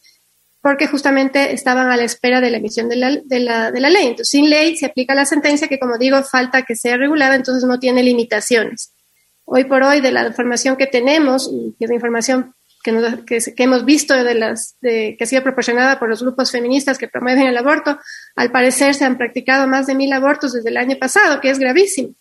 [0.61, 4.09] porque justamente estaban a la espera de la emisión de la, de, la, ley.
[4.09, 7.65] Entonces, sin ley se aplica la sentencia que, como digo, falta que sea regulada, entonces
[7.65, 8.93] no tiene limitaciones.
[9.47, 12.93] Hoy por hoy, de la información que tenemos, y es información que,
[13.27, 17.09] que, hemos visto de las de, que ha sido proporcionada por los grupos feministas que
[17.09, 17.99] promueven el aborto,
[18.37, 21.59] al parecer se han practicado más de mil abortos desde el año pasado, que es
[21.59, 22.15] gravísimo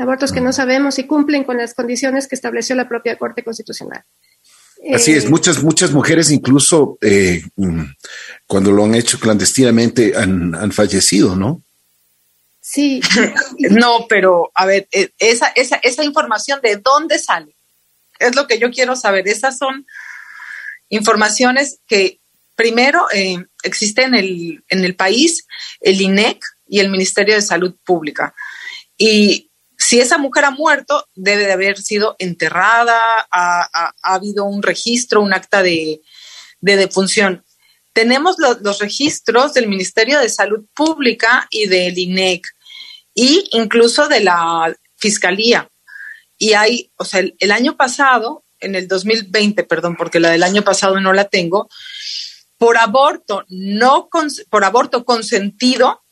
[0.00, 4.02] abortos que no sabemos si cumplen con las condiciones que estableció la propia Corte Constitucional.
[4.92, 7.84] Así es, eh, muchas, muchas mujeres incluso eh, mm,
[8.46, 11.62] cuando lo han hecho clandestinamente han, fallecido, ¿no?
[12.60, 13.00] Sí.
[13.70, 17.53] no, pero a ver, eh, esa, esa, esa información de dónde sale,
[18.18, 19.28] es lo que yo quiero saber.
[19.28, 19.86] Esas son
[20.88, 22.20] informaciones que
[22.54, 23.06] primero
[23.62, 25.46] existen en el, en el país,
[25.80, 28.34] el INEC y el Ministerio de Salud Pública.
[28.96, 35.20] Y si esa mujer ha muerto, debe de haber sido enterrada, ha, habido un registro,
[35.20, 36.00] un acta de,
[36.60, 37.44] defunción.
[37.92, 42.46] Tenemos los registros del Ministerio de Salud Pública y del INEC
[43.14, 45.68] y incluso de la Fiscalía.
[46.38, 50.62] Y hay, o sea, el, año pasado, en el 2020, perdón, porque la del año
[50.62, 51.68] pasado no la tengo,
[52.58, 54.08] por aborto no
[54.48, 56.02] por aborto consentido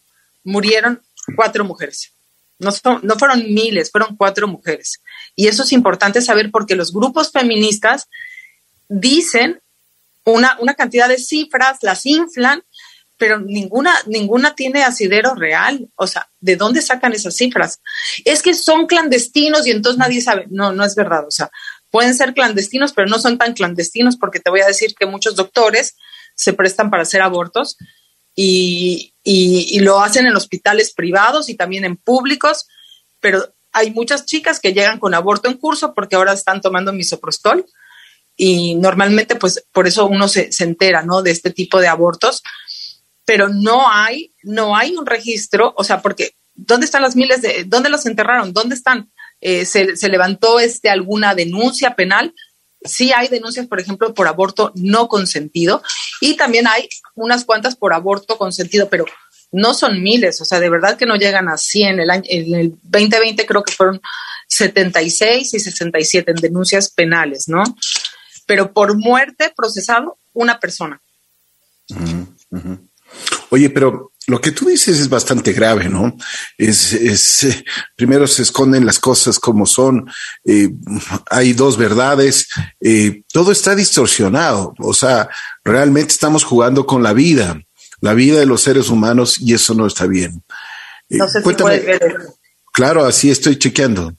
[0.44, 1.02] murieron
[1.36, 2.12] cuatro mujeres.
[2.58, 2.70] No,
[3.18, 5.02] fueron miles, fueron cuatro mujeres.
[5.34, 8.08] Y eso es importante saber porque los grupos feministas
[8.88, 9.60] dicen
[10.24, 12.62] una, una cantidad de cifras, las inflan,
[13.16, 15.88] pero ninguna, ninguna tiene asidero real.
[15.96, 17.80] O sea, ¿de dónde sacan esas cifras?
[18.24, 20.46] Es que son clandestinos y entonces nadie sabe.
[20.50, 21.26] No, no es verdad.
[21.26, 21.50] O sea,
[21.90, 25.36] pueden ser clandestinos, pero no son tan clandestinos porque te voy a decir que muchos
[25.36, 25.94] doctores
[26.34, 27.76] se prestan para hacer abortos
[28.34, 32.66] y, y, lo hacen en hospitales privados y también en públicos,
[33.20, 37.66] pero hay muchas chicas que llegan con aborto en curso porque ahora están tomando misoprostol
[38.36, 41.22] y normalmente pues por eso uno se, se entera, ¿no?
[41.22, 42.42] De este tipo de abortos,
[43.24, 47.64] pero no hay, no hay un registro, o sea, porque ¿dónde están las miles de,
[47.64, 48.52] dónde los enterraron?
[48.52, 49.10] ¿Dónde están?
[49.40, 52.34] Eh, se, levantó este, alguna denuncia penal?
[52.84, 55.82] Sí hay denuncias, por ejemplo, por aborto no consentido
[56.20, 59.04] y también hay unas cuantas por aborto consentido, pero
[59.52, 62.00] no son miles, o sea, de verdad que no llegan a 100.
[62.00, 64.00] El año, en el 2020 creo que fueron
[64.48, 67.62] 76 y 67 en denuncias penales, ¿no?
[68.46, 71.00] Pero por muerte procesado, una persona.
[73.50, 76.16] Oye, pero lo que tú dices es bastante grave, ¿no?
[76.56, 77.64] Es, es eh,
[77.96, 80.08] primero se esconden las cosas como son,
[80.44, 80.70] eh,
[81.30, 82.48] hay dos verdades,
[82.80, 85.28] eh, todo está distorsionado, o sea,
[85.64, 87.60] realmente estamos jugando con la vida,
[88.00, 90.42] la vida de los seres humanos y eso no está bien.
[91.08, 92.16] No sé si ver.
[92.72, 94.14] Claro, así estoy chequeando.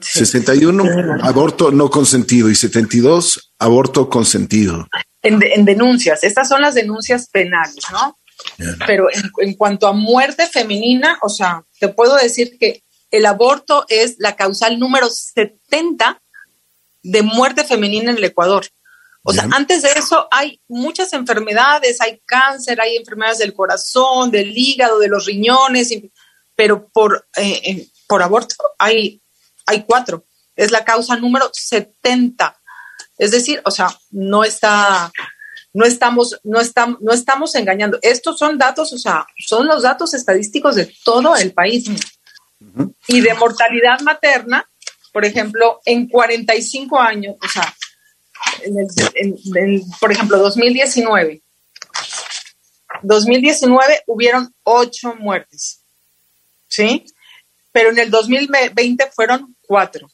[0.00, 0.84] 61,
[1.22, 4.88] aborto no consentido y 72, aborto consentido.
[5.22, 8.18] En, en denuncias, estas son las denuncias penales, ¿no?
[8.86, 9.08] Pero
[9.38, 14.36] en, cuanto a muerte femenina, o sea, te puedo decir que el aborto es la
[14.36, 16.20] causal número 70
[17.02, 18.66] de muerte femenina en el Ecuador.
[19.24, 24.56] O sea, antes de eso hay muchas enfermedades, hay cáncer, hay enfermedades del corazón, del
[24.56, 25.94] hígado, de los riñones,
[26.56, 29.22] pero por, eh, por aborto hay,
[29.66, 30.24] hay cuatro.
[30.56, 32.61] Es la causa número 70.
[33.18, 35.12] Es decir, o sea, no está,
[35.72, 37.98] no estamos, no estamos, no estamos engañando.
[38.02, 41.90] Estos son datos, o sea, son los datos estadísticos de todo el país.
[43.08, 44.64] Y de mortalidad materna,
[45.12, 47.74] por ejemplo, en 45 años, o sea,
[48.62, 51.42] en por ejemplo, 2019.
[53.02, 55.80] 2019 hubieron ocho muertes,
[56.68, 57.04] ¿sí?
[57.72, 60.08] Pero en el 2020 fueron cuatro.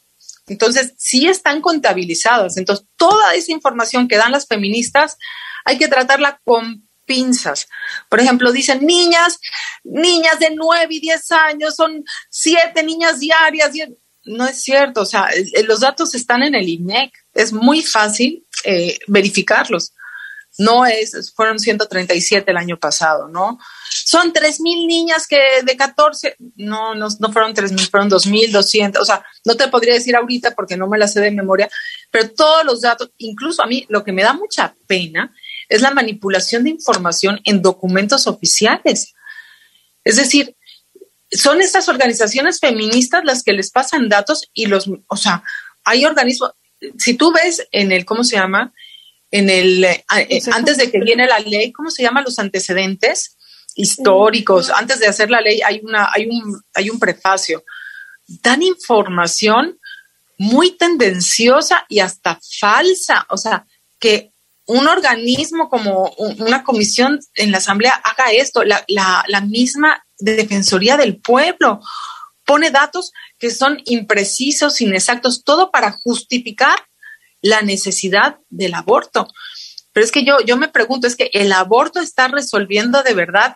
[0.48, 2.56] Entonces, sí están contabilizadas.
[2.56, 5.16] Entonces, toda esa información que dan las feministas
[5.64, 7.66] hay que tratarla con pinzas.
[8.08, 9.40] Por ejemplo, dicen niñas,
[9.82, 13.72] niñas de 9 y 10 años, son siete niñas diarias.
[14.24, 15.28] No es cierto, o sea,
[15.66, 19.94] los datos están en el INEC, es muy fácil eh, verificarlos.
[20.58, 23.58] No es, fueron 137 el año pasado, ¿no?
[23.88, 29.24] Son 3.000 niñas que de 14, no, no, no fueron 3.000, fueron 2.200, o sea,
[29.44, 31.70] no te podría decir ahorita porque no me la sé de memoria,
[32.10, 35.32] pero todos los datos, incluso a mí lo que me da mucha pena
[35.68, 39.14] es la manipulación de información en documentos oficiales.
[40.04, 40.56] Es decir,
[41.30, 45.42] son estas organizaciones feministas las que les pasan datos y los, o sea,
[45.84, 46.52] hay organismos,
[46.98, 48.72] si tú ves en el, ¿cómo se llama?
[49.30, 52.22] En el, eh, eh, antes de que viene la ley, ¿cómo se llama?
[52.22, 53.36] Los antecedentes
[53.74, 54.70] históricos.
[54.70, 57.62] Antes de hacer la ley hay, una, hay, un, hay un prefacio.
[58.26, 59.78] Dan información
[60.38, 63.26] muy tendenciosa y hasta falsa.
[63.28, 63.66] O sea,
[63.98, 64.32] que
[64.66, 71.16] un organismo como una comisión en la Asamblea haga esto, la, la, misma Defensoría del
[71.20, 71.80] Pueblo
[72.44, 76.78] pone datos que son imprecisos, inexactos, todo para justificar
[77.40, 79.28] la necesidad del aborto.
[79.92, 83.54] Pero es que yo, yo me pregunto, ¿es que el aborto está resolviendo de verdad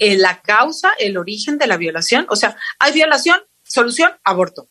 [0.00, 2.26] eh, la causa, el origen de la violación?
[2.28, 4.68] O sea, hay violación, solución, aborto.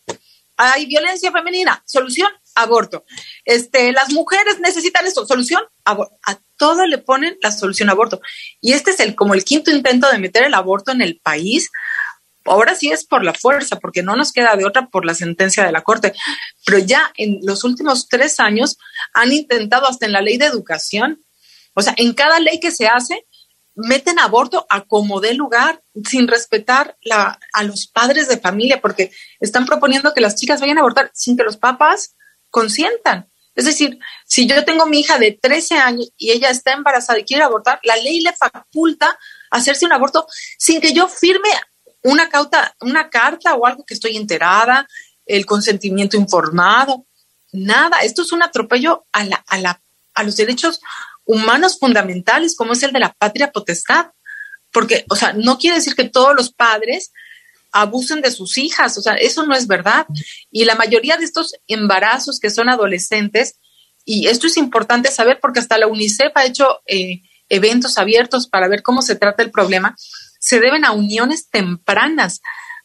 [0.58, 3.06] Hay violencia femenina, solución, aborto.
[3.46, 8.20] Este, las mujeres necesitan eso, solución, a todo le ponen la solución aborto.
[8.60, 11.70] Y este es el como el quinto intento de meter el aborto en el país.
[12.47, 15.65] Ahora sí es por la fuerza, porque no nos queda de otra por la sentencia
[15.65, 16.13] de la Corte.
[16.65, 18.77] Pero ya en los últimos tres años
[19.13, 21.23] han intentado hasta en la ley de educación.
[21.73, 23.25] O sea, en cada ley que se hace,
[23.75, 26.97] meten aborto a como dé lugar, sin respetar
[27.53, 31.38] a los padres de familia, porque están proponiendo que las chicas vayan a abortar sin
[31.38, 32.15] que los papás
[32.49, 33.29] consientan.
[33.57, 37.23] Es decir, si yo tengo mi hija de 13 años y ella está embarazada y
[37.23, 39.17] quiere abortar, la ley le faculta
[39.49, 40.27] hacerse un aborto
[40.60, 41.49] sin que yo firme
[42.03, 44.88] una, cauta, una carta o algo que estoy enterada,
[45.25, 47.05] el consentimiento informado.
[47.51, 49.81] Nada, esto es un atropello a, la, a, la,
[50.13, 50.79] a los derechos
[51.25, 54.07] humanos fundamentales, como es el de la patria potestad.
[54.71, 57.12] Porque, o sea, no quiere decir que todos los padres
[57.71, 60.07] abusen de sus hijas, o sea, eso no es verdad.
[60.51, 63.60] Y la mayoría de estos embarazos que son adolescentes,
[64.05, 68.67] y esto es importante saber porque hasta la UNICEF ha hecho eh, eventos abiertos para
[68.67, 69.95] ver cómo se trata el problema,
[70.47, 72.41] se deben a uniones tempranas,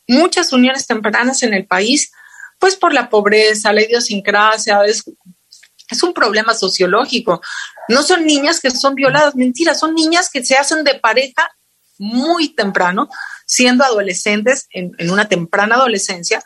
[0.08, 2.10] muchas uniones tempranas en el país,
[2.58, 5.04] pues por la pobreza, la idiosincrasia, es,
[5.88, 7.40] es un problema sociológico.
[7.86, 11.52] No son niñas que son violadas, mentira, son niñas que se hacen de pareja
[11.98, 13.08] muy temprano,
[13.46, 16.42] siendo adolescentes en, una temprana adolescencia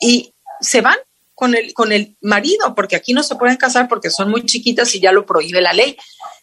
[0.00, 0.96] y se van
[1.36, 4.92] con el, con el marido, porque aquí no se pueden casar porque son muy chiquitas
[4.96, 5.96] y ya lo prohíbe la ley.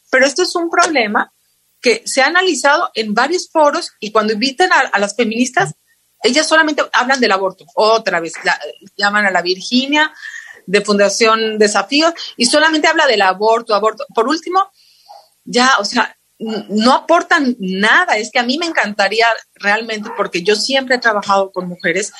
[0.09, 1.33] Pero esto es un problema
[1.81, 5.73] que se ha analizado en varios foros y cuando invitan a, las feministas,
[6.21, 7.65] ellas solamente hablan del aborto.
[7.75, 8.33] Otra vez,
[8.97, 10.13] llaman a la Virginia
[10.65, 14.05] de Fundación Desafío y solamente habla del aborto, aborto.
[14.13, 14.71] Por último,
[15.45, 18.17] ya, o sea, no aportan nada.
[18.17, 22.11] Es que a mí me encantaría realmente, porque yo siempre he trabajado con mujeres,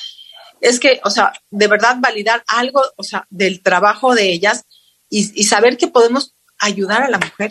[0.60, 4.64] es que, o sea, de verdad validar algo, o sea, del trabajo de ellas
[5.08, 7.50] y, saber que podemos ayudar a la mujer,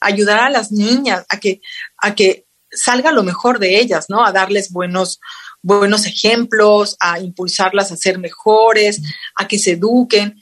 [0.00, 1.60] ayudar a las niñas a que,
[1.98, 4.24] a que salga lo mejor de ellas, ¿no?
[4.24, 5.20] A darles buenos,
[5.62, 9.00] buenos ejemplos, a impulsarlas a ser mejores,
[9.36, 10.40] a que se eduquen.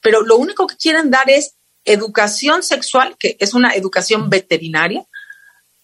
[0.00, 1.54] Pero lo único que quieren dar es
[1.84, 5.06] educación sexual, que es una educación veterinaria,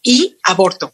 [0.03, 0.93] y aborto.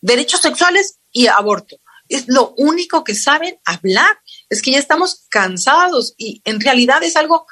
[0.00, 1.78] Derechos sexuales y aborto.
[2.08, 4.18] Es lo único que saben hablar.
[4.50, 7.46] Es que ya estamos cansados y en realidad es algo,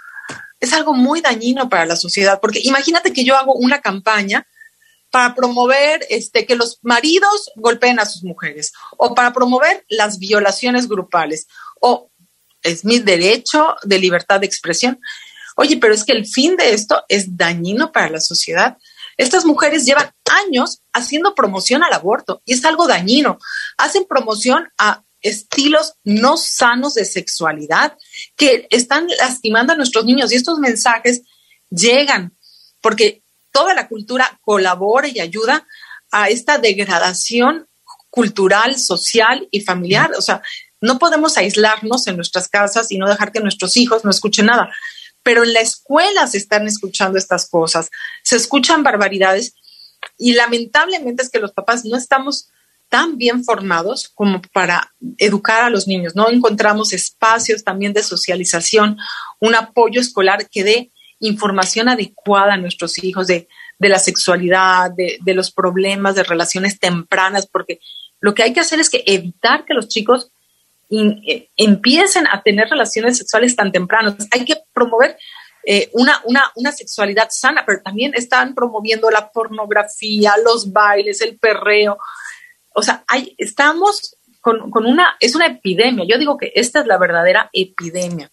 [0.61, 4.46] es algo muy dañino para la sociedad, porque imagínate que yo hago una campaña
[5.11, 10.86] para promover este, que los maridos golpeen a sus mujeres o para promover las violaciones
[10.86, 11.46] grupales
[11.80, 12.11] o
[12.62, 15.00] es mi derecho de libertad de expresión.
[15.56, 18.76] Oye, pero es que el fin de esto es dañino para la sociedad.
[19.16, 20.12] Estas mujeres llevan
[20.46, 23.38] años haciendo promoción al aborto y es algo dañino.
[23.76, 27.97] Hacen promoción a estilos no sanos de sexualidad
[28.37, 31.23] que están lastimando a nuestros niños y estos mensajes
[31.71, 32.37] llegan
[32.81, 35.66] porque toda la cultura colabora y ayuda
[36.11, 37.68] a esta degradación
[38.11, 40.12] cultural, social y familiar.
[40.16, 40.43] O sea,
[40.81, 44.71] no podemos aislarnos en nuestras casas y no dejar que nuestros hijos no escuchen nada.
[45.23, 47.91] Pero en la escuela se están escuchando estas cosas,
[48.23, 49.55] se escuchan barbaridades
[50.16, 52.49] y lamentablemente es que los papás no estamos
[52.91, 56.14] tan bien formados como para educar a los niños.
[56.14, 58.99] No encontramos espacios también de socialización,
[59.38, 65.53] un apoyo escolar que dé información adecuada a nuestros hijos de, la sexualidad, de, los
[65.53, 67.80] problemas de relaciones tempranas, porque
[68.20, 70.32] lo que hay que hacer es que evitar que los chicos
[70.91, 74.16] eh, empiecen a tener relaciones sexuales tan tempranas.
[74.32, 75.16] Hay que promover
[75.64, 76.20] eh, una,
[76.57, 81.99] una, sexualidad sana, pero también están promoviendo la pornografía, los bailes, el perreo.
[82.75, 86.05] O sea, hay, estamos con, con, una, es una epidemia.
[86.09, 88.31] Yo digo que esta es la verdadera epidemia.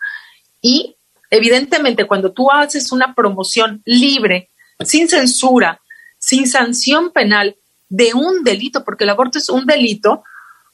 [0.61, 0.97] Y
[1.29, 4.49] Evidentemente, cuando tú haces una promoción libre,
[4.83, 5.81] sin censura,
[6.17, 7.57] sin sanción penal
[7.89, 10.23] de un delito, porque el aborto es un delito,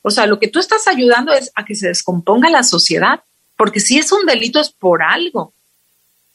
[0.01, 3.22] o sea, lo que tú estás ayudando es a que se descomponga la sociedad,
[3.57, 5.53] porque si es un delito es por algo,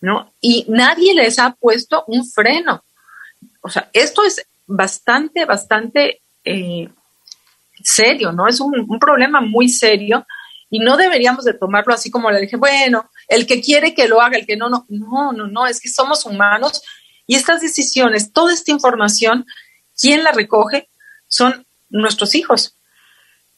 [0.01, 0.33] ¿no?
[0.41, 2.85] Y nadie les ha puesto un freno.
[3.61, 6.89] O sea, esto es bastante, bastante eh,
[7.83, 8.49] serio, ¿no?
[8.49, 10.27] Es un, problema muy serio
[10.71, 14.21] y no deberíamos de tomarlo así como le dije, bueno, el que quiere que lo
[14.21, 16.83] haga, el que no, no, no, no, no, es que somos humanos
[17.27, 19.47] y estas decisiones, toda esta información,
[19.99, 20.89] ¿quién la recoge?
[21.27, 22.77] Son nuestros hijos,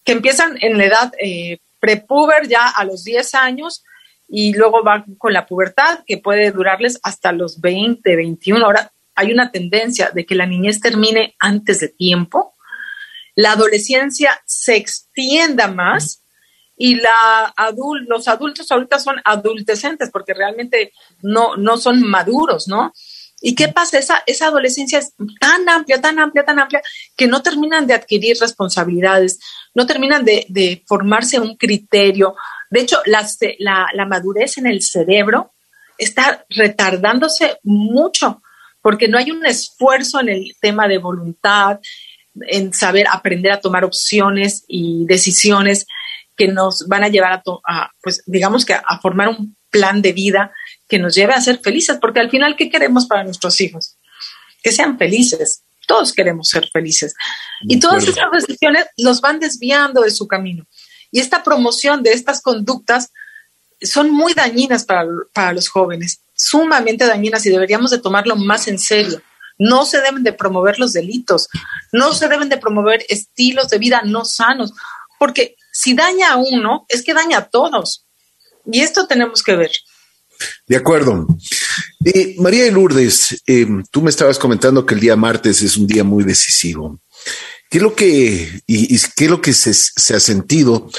[0.04, 3.84] que empiezan en la edad eh, prepuber ya a los 10 años
[4.28, 8.64] y luego van con la pubertad que puede durarles hasta los 20, 21.
[8.64, 12.54] Ahora hay una tendencia de que la niñez termine antes de tiempo,
[13.40, 16.22] la adolescencia se extienda más
[16.76, 22.92] y la adul los adultos ahorita son adultecentes porque realmente no, no son maduros, ¿no?
[23.40, 23.98] ¿Y qué pasa?
[23.98, 26.82] Esa, esa adolescencia es tan amplia, tan amplia, tan amplia,
[27.16, 29.38] que no terminan de adquirir responsabilidades,
[29.74, 32.36] no terminan de, formarse un criterio.
[32.70, 33.26] De hecho, la,
[33.94, 35.52] la madurez en el cerebro
[35.96, 38.42] está retardándose mucho,
[38.82, 41.80] porque no hay un esfuerzo en el tema de voluntad,
[42.48, 45.86] en saber aprender a tomar opciones y decisiones
[46.36, 50.52] que nos van a llevar a, pues digamos que a, formar un plan de vida
[50.88, 53.96] que nos lleve a ser felices, porque al final, ¿qué queremos para nuestros hijos?
[54.62, 55.62] Que sean felices.
[55.86, 57.14] Todos queremos ser felices.
[57.62, 60.66] Y todas estas decisiones los van desviando de su camino.
[61.12, 63.10] Y esta promoción de estas conductas
[63.80, 68.78] son muy dañinas para, para los jóvenes, sumamente dañinas y deberíamos de tomarlo más en
[68.78, 69.20] serio.
[69.60, 71.48] No se deben de promover los delitos,
[71.92, 74.72] no se deben de promover estilos de vida no sanos,
[75.18, 78.06] porque si daña a uno, es que daña a todos.
[78.64, 79.70] Y esto tenemos que ver.
[80.66, 81.26] De acuerdo.
[82.38, 86.04] María de Lourdes, eh, tú me estabas comentando que el día martes es un día
[86.04, 86.98] muy decisivo.
[87.68, 90.90] ¿Qué es lo que, y, qué es lo que se, ha sentido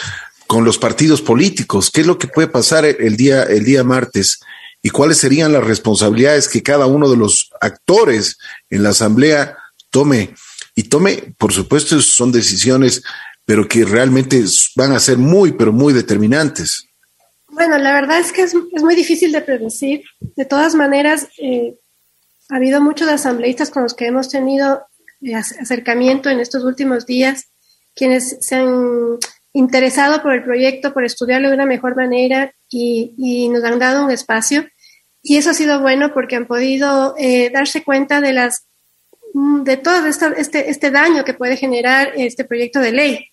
[0.46, 1.90] con los partidos políticos?
[1.92, 4.40] ¿Qué es lo que puede pasar el día, el día martes?
[4.82, 8.38] ¿Y cuáles serían las responsabilidades que cada uno de los actores
[8.70, 9.58] en la Asamblea
[9.90, 10.34] tome?
[10.76, 13.04] Y tome, por supuesto, son decisiones
[13.46, 14.42] pero que realmente
[14.76, 16.86] van a ser muy, pero muy determinantes.
[17.50, 20.04] Bueno, la verdad es que es, muy difícil de predecir.
[20.22, 21.76] De todas maneras, eh,
[22.50, 24.86] ha habido muchos asambleístas con los que hemos tenido
[25.22, 27.48] eh, acercamiento en estos últimos días,
[27.94, 29.18] quienes se han
[29.54, 34.12] interesado por el proyecto, por estudiarlo de una mejor manera y, nos han dado un
[34.12, 34.68] espacio.
[35.22, 38.66] Y eso ha sido bueno porque han podido eh, darse cuenta de las
[39.34, 43.32] mm, de todo este, este daño que puede generar este proyecto de ley.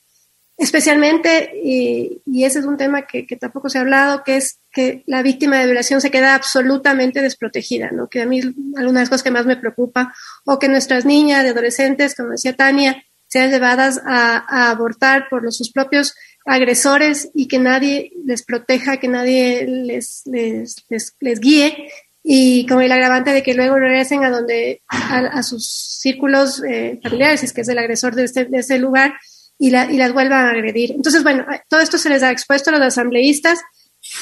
[0.58, 5.22] Especialmente, y, ese es un tema que, tampoco se ha hablado, que es que la
[5.22, 8.08] víctima de violación se queda absolutamente desprotegida, ¿no?
[8.08, 8.40] Que a mí
[8.76, 10.12] algunas cosas que más me preocupa,
[10.44, 15.56] o que nuestras niñas y adolescentes, como decía Tania, sean llevadas a, abortar por los,
[15.56, 16.16] sus propios
[16.48, 20.76] agresores y que nadie les proteja, que nadie les, les,
[21.20, 21.90] les, guíe
[22.24, 25.68] y con el agravante de que luego regresen a donde a, sus
[26.00, 29.14] círculos eh, familiares, es que es el agresor de, este, de ese lugar,
[29.58, 30.92] y, la, y las vuelvan a agredir.
[30.92, 33.60] Entonces, bueno, todo esto se les ha expuesto a los asambleístas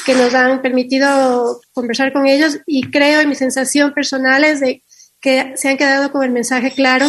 [0.04, 4.82] que nos han permitido conversar con ellos y creo, y mi sensación personal es de
[5.20, 7.06] que se han quedado con el mensaje claro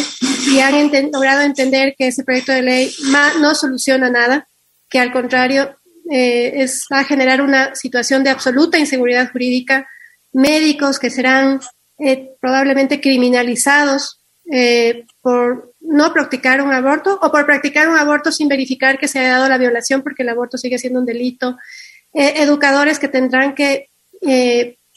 [0.51, 2.91] y han logrado entender que ese proyecto de ley
[3.39, 4.46] no soluciona nada,
[4.89, 5.77] que al contrario
[6.09, 9.88] eh, es, va a generar una situación de absoluta inseguridad jurídica,
[10.31, 11.59] médicos que serán
[11.99, 14.21] eh, probablemente criminalizados
[14.51, 19.19] eh, por no practicar un aborto o por practicar un aborto sin verificar que se
[19.19, 21.57] haya dado la violación porque el aborto sigue siendo un delito.
[22.13, 23.89] Educadores que tendrán que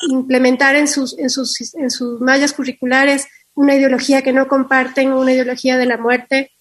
[0.08, 5.32] implementar en sus, en, sus, en sus mallas curriculares una ideología que no comparten, una
[5.32, 6.52] ideología de la muerte.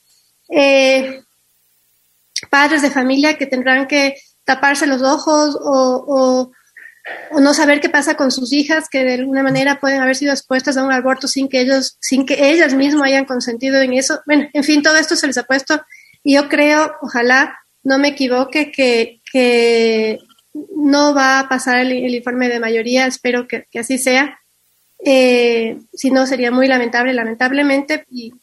[0.49, 1.21] Eh,
[2.49, 6.51] padres de familia que tendrán que taparse los ojos o,
[7.39, 10.77] no saber qué pasa con sus hijas que de alguna manera pueden haber sido expuestas
[10.77, 14.21] a un aborto sin que ellos, sin que ellas mismas hayan consentido en eso.
[14.27, 15.81] Bueno, en fin, todo esto se les ha puesto
[16.23, 20.19] y yo creo, ojalá no me equivoque, que, que
[20.75, 24.39] no va a pasar el, informe de mayoría, espero que, así sea.
[25.03, 28.33] Eh, si no, sería muy lamentable, lamentablemente, y,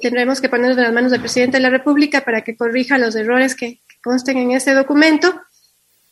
[0.00, 3.14] tendremos que ponernos en las manos del presidente de la República para que corrija los
[3.16, 5.34] errores que, consten en ese documento.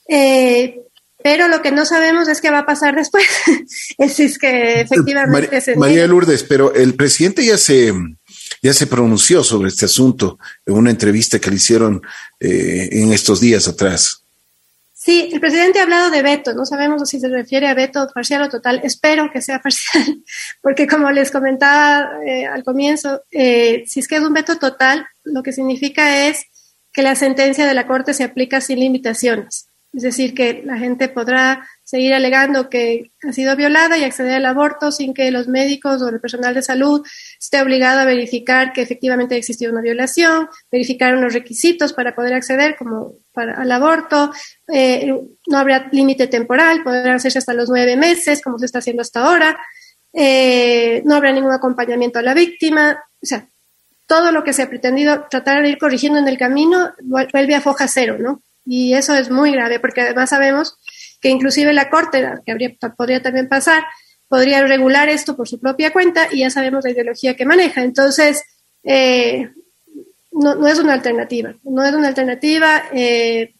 [0.08, 0.80] Eh,
[1.22, 3.24] pero lo que no sabemos es qué va a pasar después.
[3.98, 5.76] es, que efectivamente...
[5.76, 7.92] María Lourdes, pero el presidente ya se,
[8.62, 12.02] ya se pronunció sobre este asunto en una entrevista que le hicieron
[12.40, 14.21] eh, en estos días atrás.
[15.04, 18.42] Sí, el presidente ha hablado de veto, no sabemos si se refiere a veto parcial
[18.42, 20.22] o total, espero que sea parcial,
[20.60, 25.04] porque como les comentaba eh, al comienzo, eh, si es que es un veto total,
[25.24, 26.44] lo que significa es
[26.92, 29.66] que la sentencia de la Corte se aplica sin limitaciones.
[29.92, 34.46] Es decir, que la gente podrá seguir alegando que ha sido violada y acceder al
[34.46, 37.04] aborto sin que los médicos o el personal de salud
[37.40, 42.34] esté obligado a verificar que efectivamente ha existido una violación, verificar unos requisitos para poder
[42.34, 44.32] acceder como para, al aborto,
[44.72, 45.12] eh,
[45.46, 49.24] no habrá límite temporal, podrá hacerse hasta los nueve meses, como se está haciendo hasta
[49.24, 49.58] ahora,
[50.12, 53.48] eh, no habrá ningún acompañamiento a la víctima, o sea,
[54.06, 57.60] todo lo que se ha pretendido tratar de ir corrigiendo en el camino vuelve a
[57.60, 58.42] foja cero, ¿no?
[58.64, 60.76] Y eso es muy grave porque además sabemos
[61.20, 63.84] que inclusive la Corte, que habría, podría también pasar,
[64.28, 67.82] podría regular esto por su propia cuenta y ya sabemos la ideología que maneja.
[67.82, 68.42] Entonces,
[68.82, 69.50] eh,
[70.32, 72.84] no, es una alternativa, no es una alternativa.
[72.92, 73.54] Eh,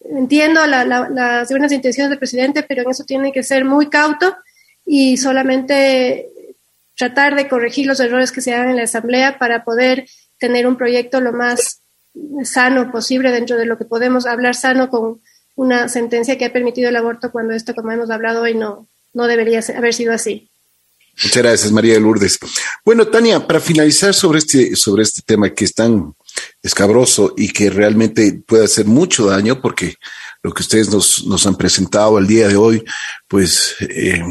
[0.00, 4.36] entiendo las buenas intenciones del presidente, pero en eso tiene que ser muy cauto
[4.86, 6.28] y solamente
[6.96, 10.06] tratar de corregir los errores que se hagan en la Asamblea para poder
[10.38, 11.82] tener un proyecto lo más
[12.44, 15.20] sano posible dentro de lo que podemos hablar sano con
[15.54, 19.26] una sentencia que ha permitido el aborto cuando esto, como hemos hablado hoy, no, no
[19.26, 20.50] debería haber sido así.
[21.22, 22.38] Muchas gracias, María de Lourdes.
[22.84, 26.14] Bueno, Tania, para finalizar sobre este, sobre este tema que es tan
[26.62, 29.94] escabroso y que realmente puede hacer mucho daño, porque
[30.42, 32.84] lo que ustedes nos, nos han presentado el día de hoy,
[33.26, 34.22] pues eh,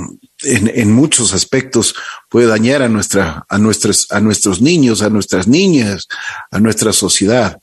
[0.44, 1.94] en, en, muchos aspectos
[2.30, 6.08] puede dañar a nuestra, a nuestros, a nuestros niños, a nuestras niñas,
[6.52, 7.60] a nuestra sociedad.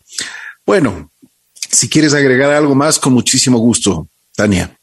[0.66, 1.10] Bueno,
[1.70, 4.78] si quieres agregar algo más, con muchísimo gusto, Tania.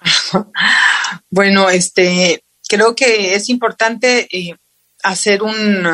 [1.30, 4.56] bueno, este, creo que es importante eh,
[5.02, 5.86] hacer un,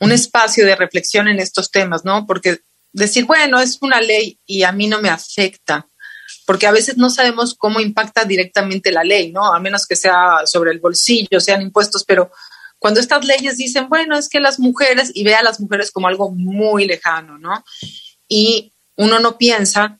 [0.00, 2.26] un espacio de reflexión en estos temas, ¿no?
[2.26, 2.60] Porque
[2.92, 5.88] decir, bueno, es una ley y a mí no me afecta,
[6.46, 9.52] porque a veces no sabemos cómo impacta directamente la ley, ¿no?
[9.52, 12.30] A menos que sea sobre el bolsillo, sean impuestos, pero
[12.78, 16.08] cuando estas leyes dicen, bueno, es que las mujeres, y ve a las mujeres como
[16.08, 17.64] algo muy lejano, ¿no?
[18.28, 19.98] Y uno no piensa,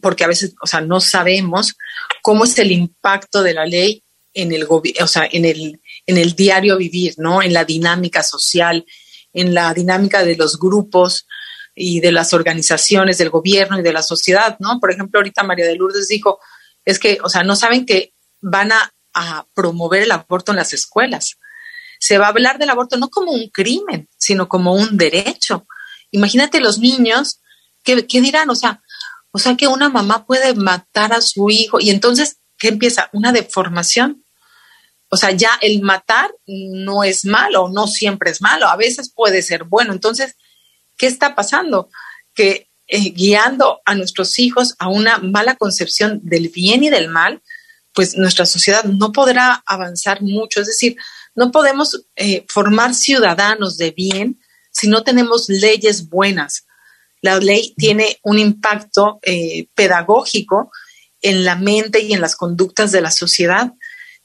[0.00, 1.76] porque a veces, o sea, no sabemos
[2.22, 4.03] cómo es el impacto de la ley
[4.34, 7.42] en el, o sea, en el, en el diario vivir, ¿no?
[7.42, 8.84] En la dinámica social,
[9.32, 11.26] en la dinámica de los grupos
[11.74, 14.78] y de las organizaciones del gobierno y de la sociedad, ¿no?
[14.80, 16.38] Por ejemplo, ahorita María de Lourdes dijo,
[16.84, 20.72] es que, o sea, no saben que van a, a promover el aborto en las
[20.72, 21.38] escuelas.
[21.98, 25.66] Se va a hablar del aborto no como un crimen, sino como un derecho.
[26.10, 27.40] Imagínate los niños
[27.84, 28.48] ¿Qué, dirán?
[28.48, 28.82] O sea,
[29.30, 33.10] o sea que una mamá puede matar a su hijo y entonces, ¿qué empieza?
[33.12, 34.23] Una deformación
[35.08, 39.42] O sea, ya el matar no es malo, no siempre es malo, a veces puede
[39.42, 39.92] ser bueno.
[39.92, 40.36] Entonces,
[40.96, 41.88] ¿qué está pasando?
[42.34, 47.42] Que eh, guiando a nuestros hijos a una mala concepción del bien y del mal,
[47.92, 50.60] pues nuestra sociedad no podrá avanzar mucho.
[50.60, 50.96] Es decir,
[51.34, 54.40] no podemos eh, formar ciudadanos de bien
[54.70, 56.66] si no tenemos leyes buenas.
[57.22, 60.70] La ley tiene un impacto eh, pedagógico
[61.22, 63.72] en la mente y en las conductas de la sociedad.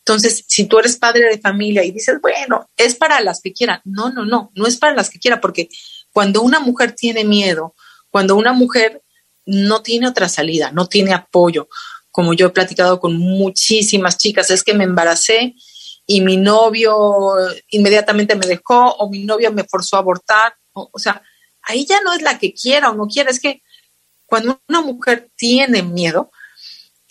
[0.10, 3.80] Entonces, si tú eres padre de familia y dices, bueno, es para las que quieran,
[3.86, 5.70] no, no, no, no es para las que quieran, porque
[6.12, 7.76] cuando una mujer tiene miedo,
[8.10, 9.04] cuando una mujer
[9.46, 11.70] no tiene otra salida, no tiene apoyo,
[12.10, 15.54] como yo he platicado con muchísimas chicas, es que me embaracé
[16.08, 17.36] y mi novio
[17.70, 20.56] inmediatamente me dejó o mi novio me forzó a abortar.
[20.74, 21.22] O, sea,
[21.62, 23.62] ahí ya no es la que quiera o no quiera, es que
[24.26, 26.32] cuando una mujer tiene miedo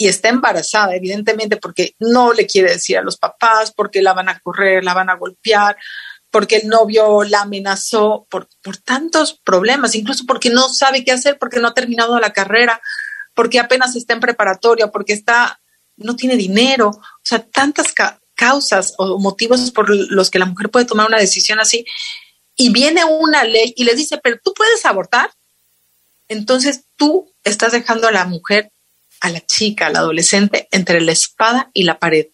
[0.00, 4.28] y está embarazada, evidentemente porque no le quiere decir a los papás, porque la van
[4.28, 5.76] a correr, la van a golpear,
[6.30, 11.36] porque el novio la amenazó, por, por tantos problemas, incluso porque no sabe qué hacer,
[11.36, 12.80] porque no ha terminado la carrera,
[13.34, 15.60] porque apenas está en preparatoria, porque está,
[15.96, 17.92] no tiene dinero, o sea, tantas
[18.36, 21.84] causas o motivos por los que la mujer puede tomar una decisión así,
[22.54, 25.32] y viene una ley y le dice, pero tú puedes abortar,
[26.28, 28.70] entonces tú estás dejando a la mujer,
[29.20, 32.26] a la chica, a la adolescente, entre la espada y la pared.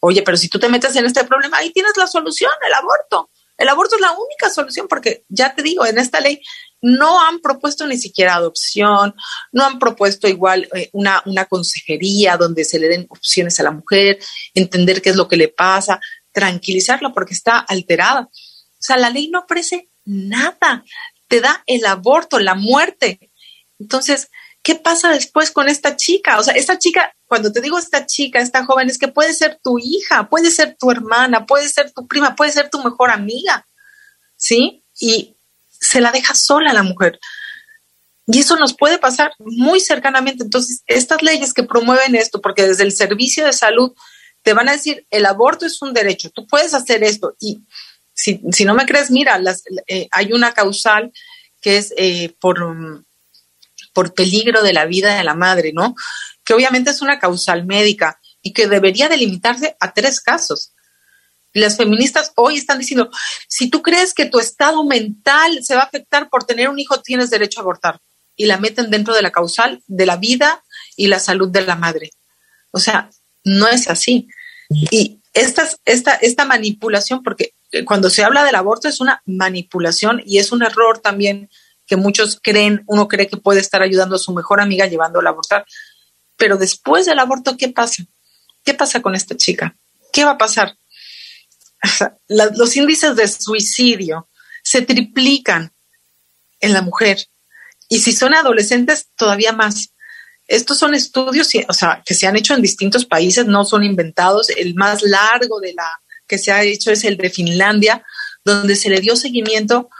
[0.00, 3.30] Oye, pero si tú te metes en este problema, ahí tienes la solución, el aborto.
[3.56, 6.42] El aborto es la única solución porque ya te digo, en esta ley
[6.82, 9.14] no han propuesto ni siquiera adopción,
[9.50, 13.70] no han propuesto igual eh, una, una consejería donde se le den opciones a la
[13.70, 14.18] mujer,
[14.54, 16.00] entender qué es lo que le pasa,
[16.32, 18.28] tranquilizarla porque está alterada.
[18.30, 20.84] O sea, la ley no ofrece nada,
[21.28, 23.30] te da el aborto, la muerte.
[23.78, 24.30] Entonces,
[24.66, 26.40] ¿qué pasa después con esta chica?
[26.40, 29.60] O sea, esta chica, cuando te digo esta chica, esta joven, es que puede ser
[29.62, 33.64] tu hija, puede ser tu hermana, puede ser tu prima, puede ser tu mejor amiga,
[34.34, 34.82] ¿sí?
[34.98, 35.36] Y
[35.70, 37.20] se la deja sola la mujer.
[38.26, 40.42] Y eso nos puede pasar muy cercanamente.
[40.42, 43.92] Entonces, estas leyes que promueven esto, porque desde el servicio de salud
[44.42, 47.36] te van a decir, el aborto es un derecho, tú puedes hacer esto.
[47.38, 47.60] Y
[48.14, 49.40] si, no me crees, mira,
[49.86, 51.12] eh, hay una causal
[51.60, 53.04] que es eh, por,
[53.96, 55.94] por peligro de la vida de la madre, ¿no?
[56.44, 60.74] Que obviamente es una causal médica y que debería delimitarse a tres casos
[61.60, 63.10] las feministas hoy están diciendo,
[63.48, 67.00] si tú crees que tu estado mental se va a afectar por tener un hijo,
[67.00, 67.98] tienes derecho a abortar.
[68.36, 70.62] Y la meten dentro de la causal de la vida
[70.96, 72.10] y la salud de la madre.
[72.72, 73.08] O sea,
[73.42, 74.28] no es así.
[74.68, 77.54] Y esta, esta, esta manipulación, porque
[77.86, 81.48] cuando se habla del aborto es una manipulación y es un error también
[81.86, 85.32] que muchos creen, uno cree que puede estar ayudando a su mejor amiga llevándola a
[85.32, 85.64] abortar.
[86.36, 88.04] Pero después del aborto, ¿qué pasa?
[88.64, 89.76] ¿Qué pasa con esta chica?
[90.12, 90.76] ¿Qué va a pasar?
[92.28, 94.28] los índices de suicidio
[94.62, 95.72] se triplican
[96.60, 97.18] en la mujer
[97.88, 99.92] y si son adolescentes todavía más.
[100.48, 104.48] Estos son estudios, o sea, que se han hecho en distintos países, no son inventados.
[104.50, 105.88] El más largo de la
[106.26, 108.04] que se ha hecho es el de Finlandia,
[108.44, 109.90] donde se le dio seguimiento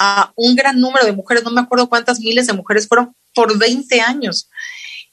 [0.00, 3.56] a un gran número de mujeres, no me acuerdo cuántas miles de mujeres fueron por
[3.56, 4.48] 20 años.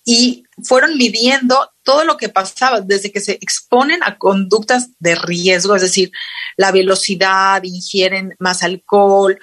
[0.05, 5.75] Y fueron midiendo todo lo que pasaba desde que se exponen a conductas de riesgo,
[5.75, 6.11] es decir,
[6.55, 9.38] la velocidad, ingieren más alcohol,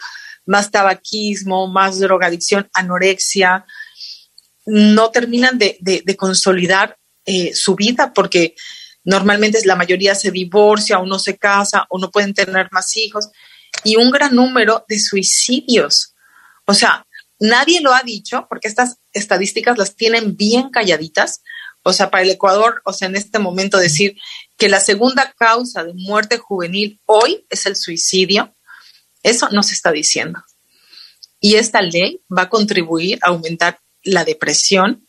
[0.46, 3.66] más tabaquismo, más drogadicción, anorexia,
[4.64, 8.54] no terminan de, consolidar eh, su vida porque
[9.04, 13.28] normalmente la mayoría se divorcia o no se casa o no pueden tener más hijos
[13.82, 16.14] y un gran número de suicidios.
[16.66, 17.04] O sea,
[17.40, 21.42] Nadie lo ha dicho porque estas estadísticas las tienen bien calladitas.
[21.82, 24.16] O sea, para el Ecuador, o sea, en este momento decir
[24.56, 28.54] que la segunda causa de muerte juvenil hoy es el suicidio,
[29.22, 30.42] eso no se está diciendo.
[31.40, 35.06] Y esta ley va a contribuir a aumentar la depresión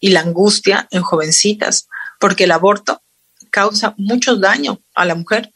[0.00, 1.88] y la angustia en jovencitas,
[2.18, 3.02] porque el aborto
[3.50, 5.52] causa mucho daño a la mujer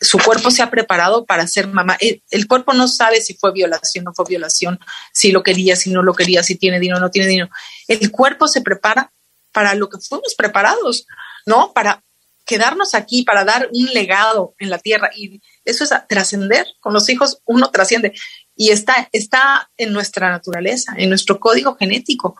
[0.00, 1.98] su cuerpo se ha preparado para ser mamá.
[2.00, 4.80] El, cuerpo no sabe si fue violación o no fue violación,
[5.12, 7.50] si lo quería, si no lo quería, si tiene dinero o no tiene dinero.
[7.86, 9.12] El cuerpo se prepara
[9.52, 11.06] para lo que fuimos preparados,
[11.44, 11.72] ¿no?
[11.74, 12.02] Para
[12.46, 15.10] quedarnos aquí, para dar un legado en la tierra.
[15.14, 16.66] Y eso es trascender.
[16.80, 18.14] Con los hijos uno trasciende.
[18.56, 22.36] Y está, está en nuestra naturaleza, en nuestro código genético.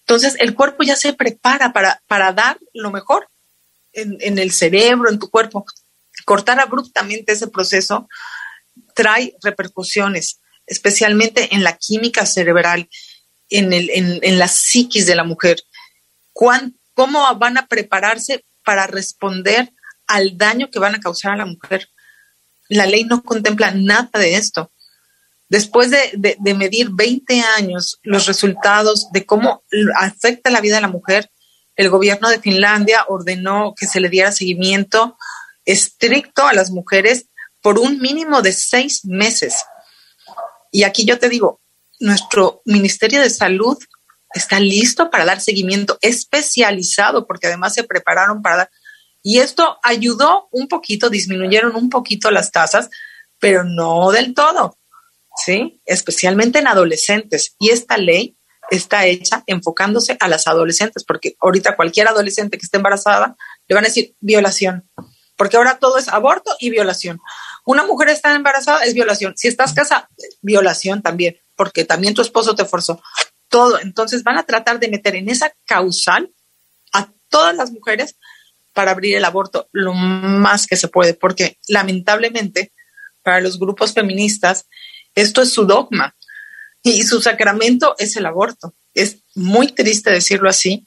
[0.00, 3.28] Entonces el cuerpo ya se prepara para, para dar lo mejor
[3.92, 5.66] en el cerebro, en tu cuerpo
[6.30, 8.08] cortar abruptamente ese proceso
[8.94, 12.88] trae repercusiones, especialmente en la química cerebral,
[13.48, 15.60] en, el, en, la psiquis de la mujer.
[16.32, 19.72] ¿Cómo van a prepararse para responder
[20.06, 21.88] al daño que van a causar a la mujer.
[22.68, 24.70] La ley no contempla nada de esto.
[25.48, 29.64] Después de, de medir 20 años los resultados de cómo
[29.96, 31.28] afecta la vida de la mujer,
[31.74, 35.16] el gobierno de Finlandia ordenó que se le diera seguimiento
[35.64, 37.26] estricto a las mujeres
[37.60, 39.62] por un mínimo de seis meses.
[40.72, 41.60] Y aquí yo te digo,
[41.98, 43.78] nuestro Ministerio de Salud
[44.32, 48.70] está listo para dar seguimiento especializado, porque además se prepararon para dar.
[49.22, 52.88] Y esto ayudó un poquito, disminuyeron un poquito las tasas,
[53.38, 54.78] pero no del todo,
[55.44, 55.80] ¿sí?
[55.84, 57.54] Especialmente en adolescentes.
[57.58, 58.36] Y esta ley
[58.70, 63.36] está hecha enfocándose a las adolescentes, porque ahorita cualquier adolescente que esté embarazada
[63.68, 64.88] le van a decir violación,
[65.40, 67.18] porque ahora todo es aborto y violación.
[67.64, 69.32] Una mujer está embarazada es violación.
[69.38, 70.06] Si estás casada,
[70.42, 73.02] violación también, porque también tu esposo te forzó.
[73.48, 73.80] Todo.
[73.80, 76.30] Entonces van a tratar de meter en esa causal
[76.92, 78.16] a todas las mujeres
[78.74, 82.74] para abrir el aborto lo más que se puede, porque lamentablemente
[83.22, 84.66] para los grupos feministas
[85.14, 86.14] esto es su dogma
[86.82, 88.74] y su sacramento es el aborto.
[88.92, 90.86] Es muy triste decirlo así,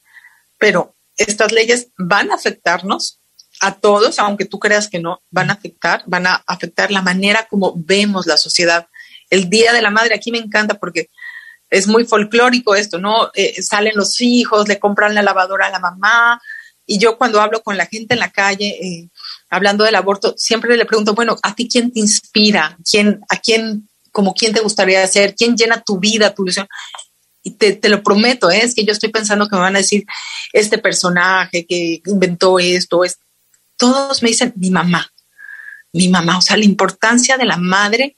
[0.59, 3.19] pero estas leyes van a afectarnos
[3.63, 7.47] a todos, aunque tú creas que no, van a afectar, van a afectar la manera
[7.49, 8.87] como vemos la sociedad.
[9.29, 11.09] El Día de la Madre aquí me encanta porque
[11.69, 13.31] es muy folclórico esto, ¿no?
[13.33, 16.41] Eh, salen los hijos, le compran la lavadora a la mamá.
[16.85, 19.09] Y yo cuando hablo con la gente en la calle, eh,
[19.49, 22.77] hablando del aborto, siempre le pregunto, bueno, ¿a ti quién te inspira?
[22.83, 26.67] ¿Quién, ¿A quién como quién te gustaría ser, quién llena tu vida, tu ilusión.
[27.41, 28.61] Y te, te, lo prometo, ¿eh?
[28.63, 30.05] es que yo estoy pensando que me van a decir
[30.53, 33.17] este personaje que inventó esto, es,
[33.83, 35.11] todos me dicen mi mamá,
[35.91, 38.15] mi mamá, o sea, la importancia de la madre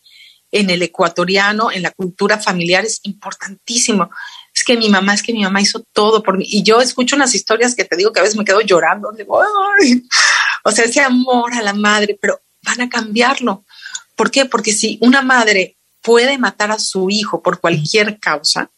[0.51, 4.11] en el ecuatoriano, en la cultura familiar es importantísimo.
[4.53, 6.45] Es que mi mamá, es que mi mamá hizo todo por mí.
[6.47, 9.11] Y yo escucho unas historias que te digo que a veces me quedo llorando.
[9.11, 9.41] Digo,
[10.63, 13.65] o sea, ese amor a la madre, pero van a cambiarlo.
[14.15, 14.45] ¿Por qué?
[14.45, 18.69] Porque si una madre puede matar a su hijo por cualquier causa,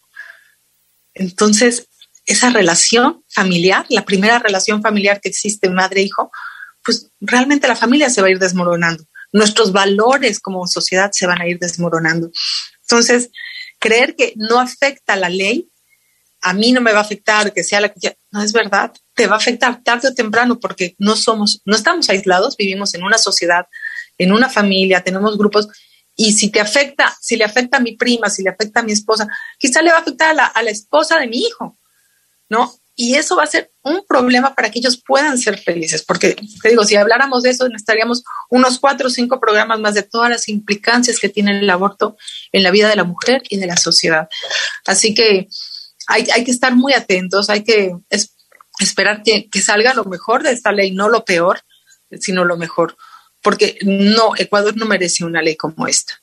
[1.13, 1.89] entonces
[2.25, 6.31] esa relación familiar, la primera relación familiar que existe madre-hijo,
[6.87, 9.03] pues realmente la familia se va a ir desmoronando.
[9.33, 12.31] Nuestros valores como sociedad se van a ir desmoronando.
[12.83, 13.29] Entonces,
[13.77, 15.69] creer que no afecta la ley,
[16.39, 19.27] a mí no me va a afectar, que sea la que no es verdad, te
[19.27, 23.17] va a afectar tarde o temprano porque no somos, no estamos aislados, vivimos en una
[23.17, 23.65] sociedad,
[24.17, 25.67] en una familia, tenemos grupos
[26.15, 28.93] y si te afecta, si le afecta a mi prima, si le afecta a mi
[28.93, 29.27] esposa,
[29.59, 31.77] quizá le va a afectar a la esposa de mi hijo,
[32.47, 32.73] ¿no?
[32.99, 36.69] Y eso va a ser un problema para que ellos puedan ser felices, porque te
[36.69, 40.49] digo, si habláramos de eso, necesitaríamos unos cuatro o cinco programas más de todas las
[40.49, 42.17] implicancias que tiene el aborto
[42.51, 44.27] en la vida de la mujer y de la sociedad.
[44.85, 45.47] Así que
[46.07, 47.93] hay, hay que estar muy atentos, hay que
[48.79, 51.61] esperar que, que salga lo mejor de esta ley, no lo peor,
[52.19, 52.97] sino lo mejor
[53.47, 56.13] porque no, Ecuador no merece una ley como esta.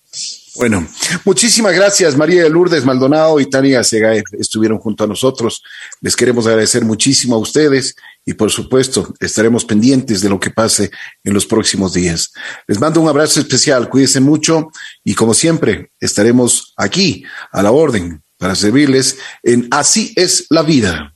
[0.57, 0.87] Bueno,
[1.25, 5.65] muchísimas gracias María de Lourdes Maldonado y Tania Segae estuvieron junto a nosotros.
[6.01, 10.93] Les queremos agradecer muchísimo a ustedes y por supuesto estaremos pendientes de lo que pase
[11.25, 12.33] en los próximos días.
[12.69, 14.71] Les mando un abrazo especial, cuídense mucho
[15.03, 21.14] y como siempre estaremos aquí a la orden para servirles en Así es la vida.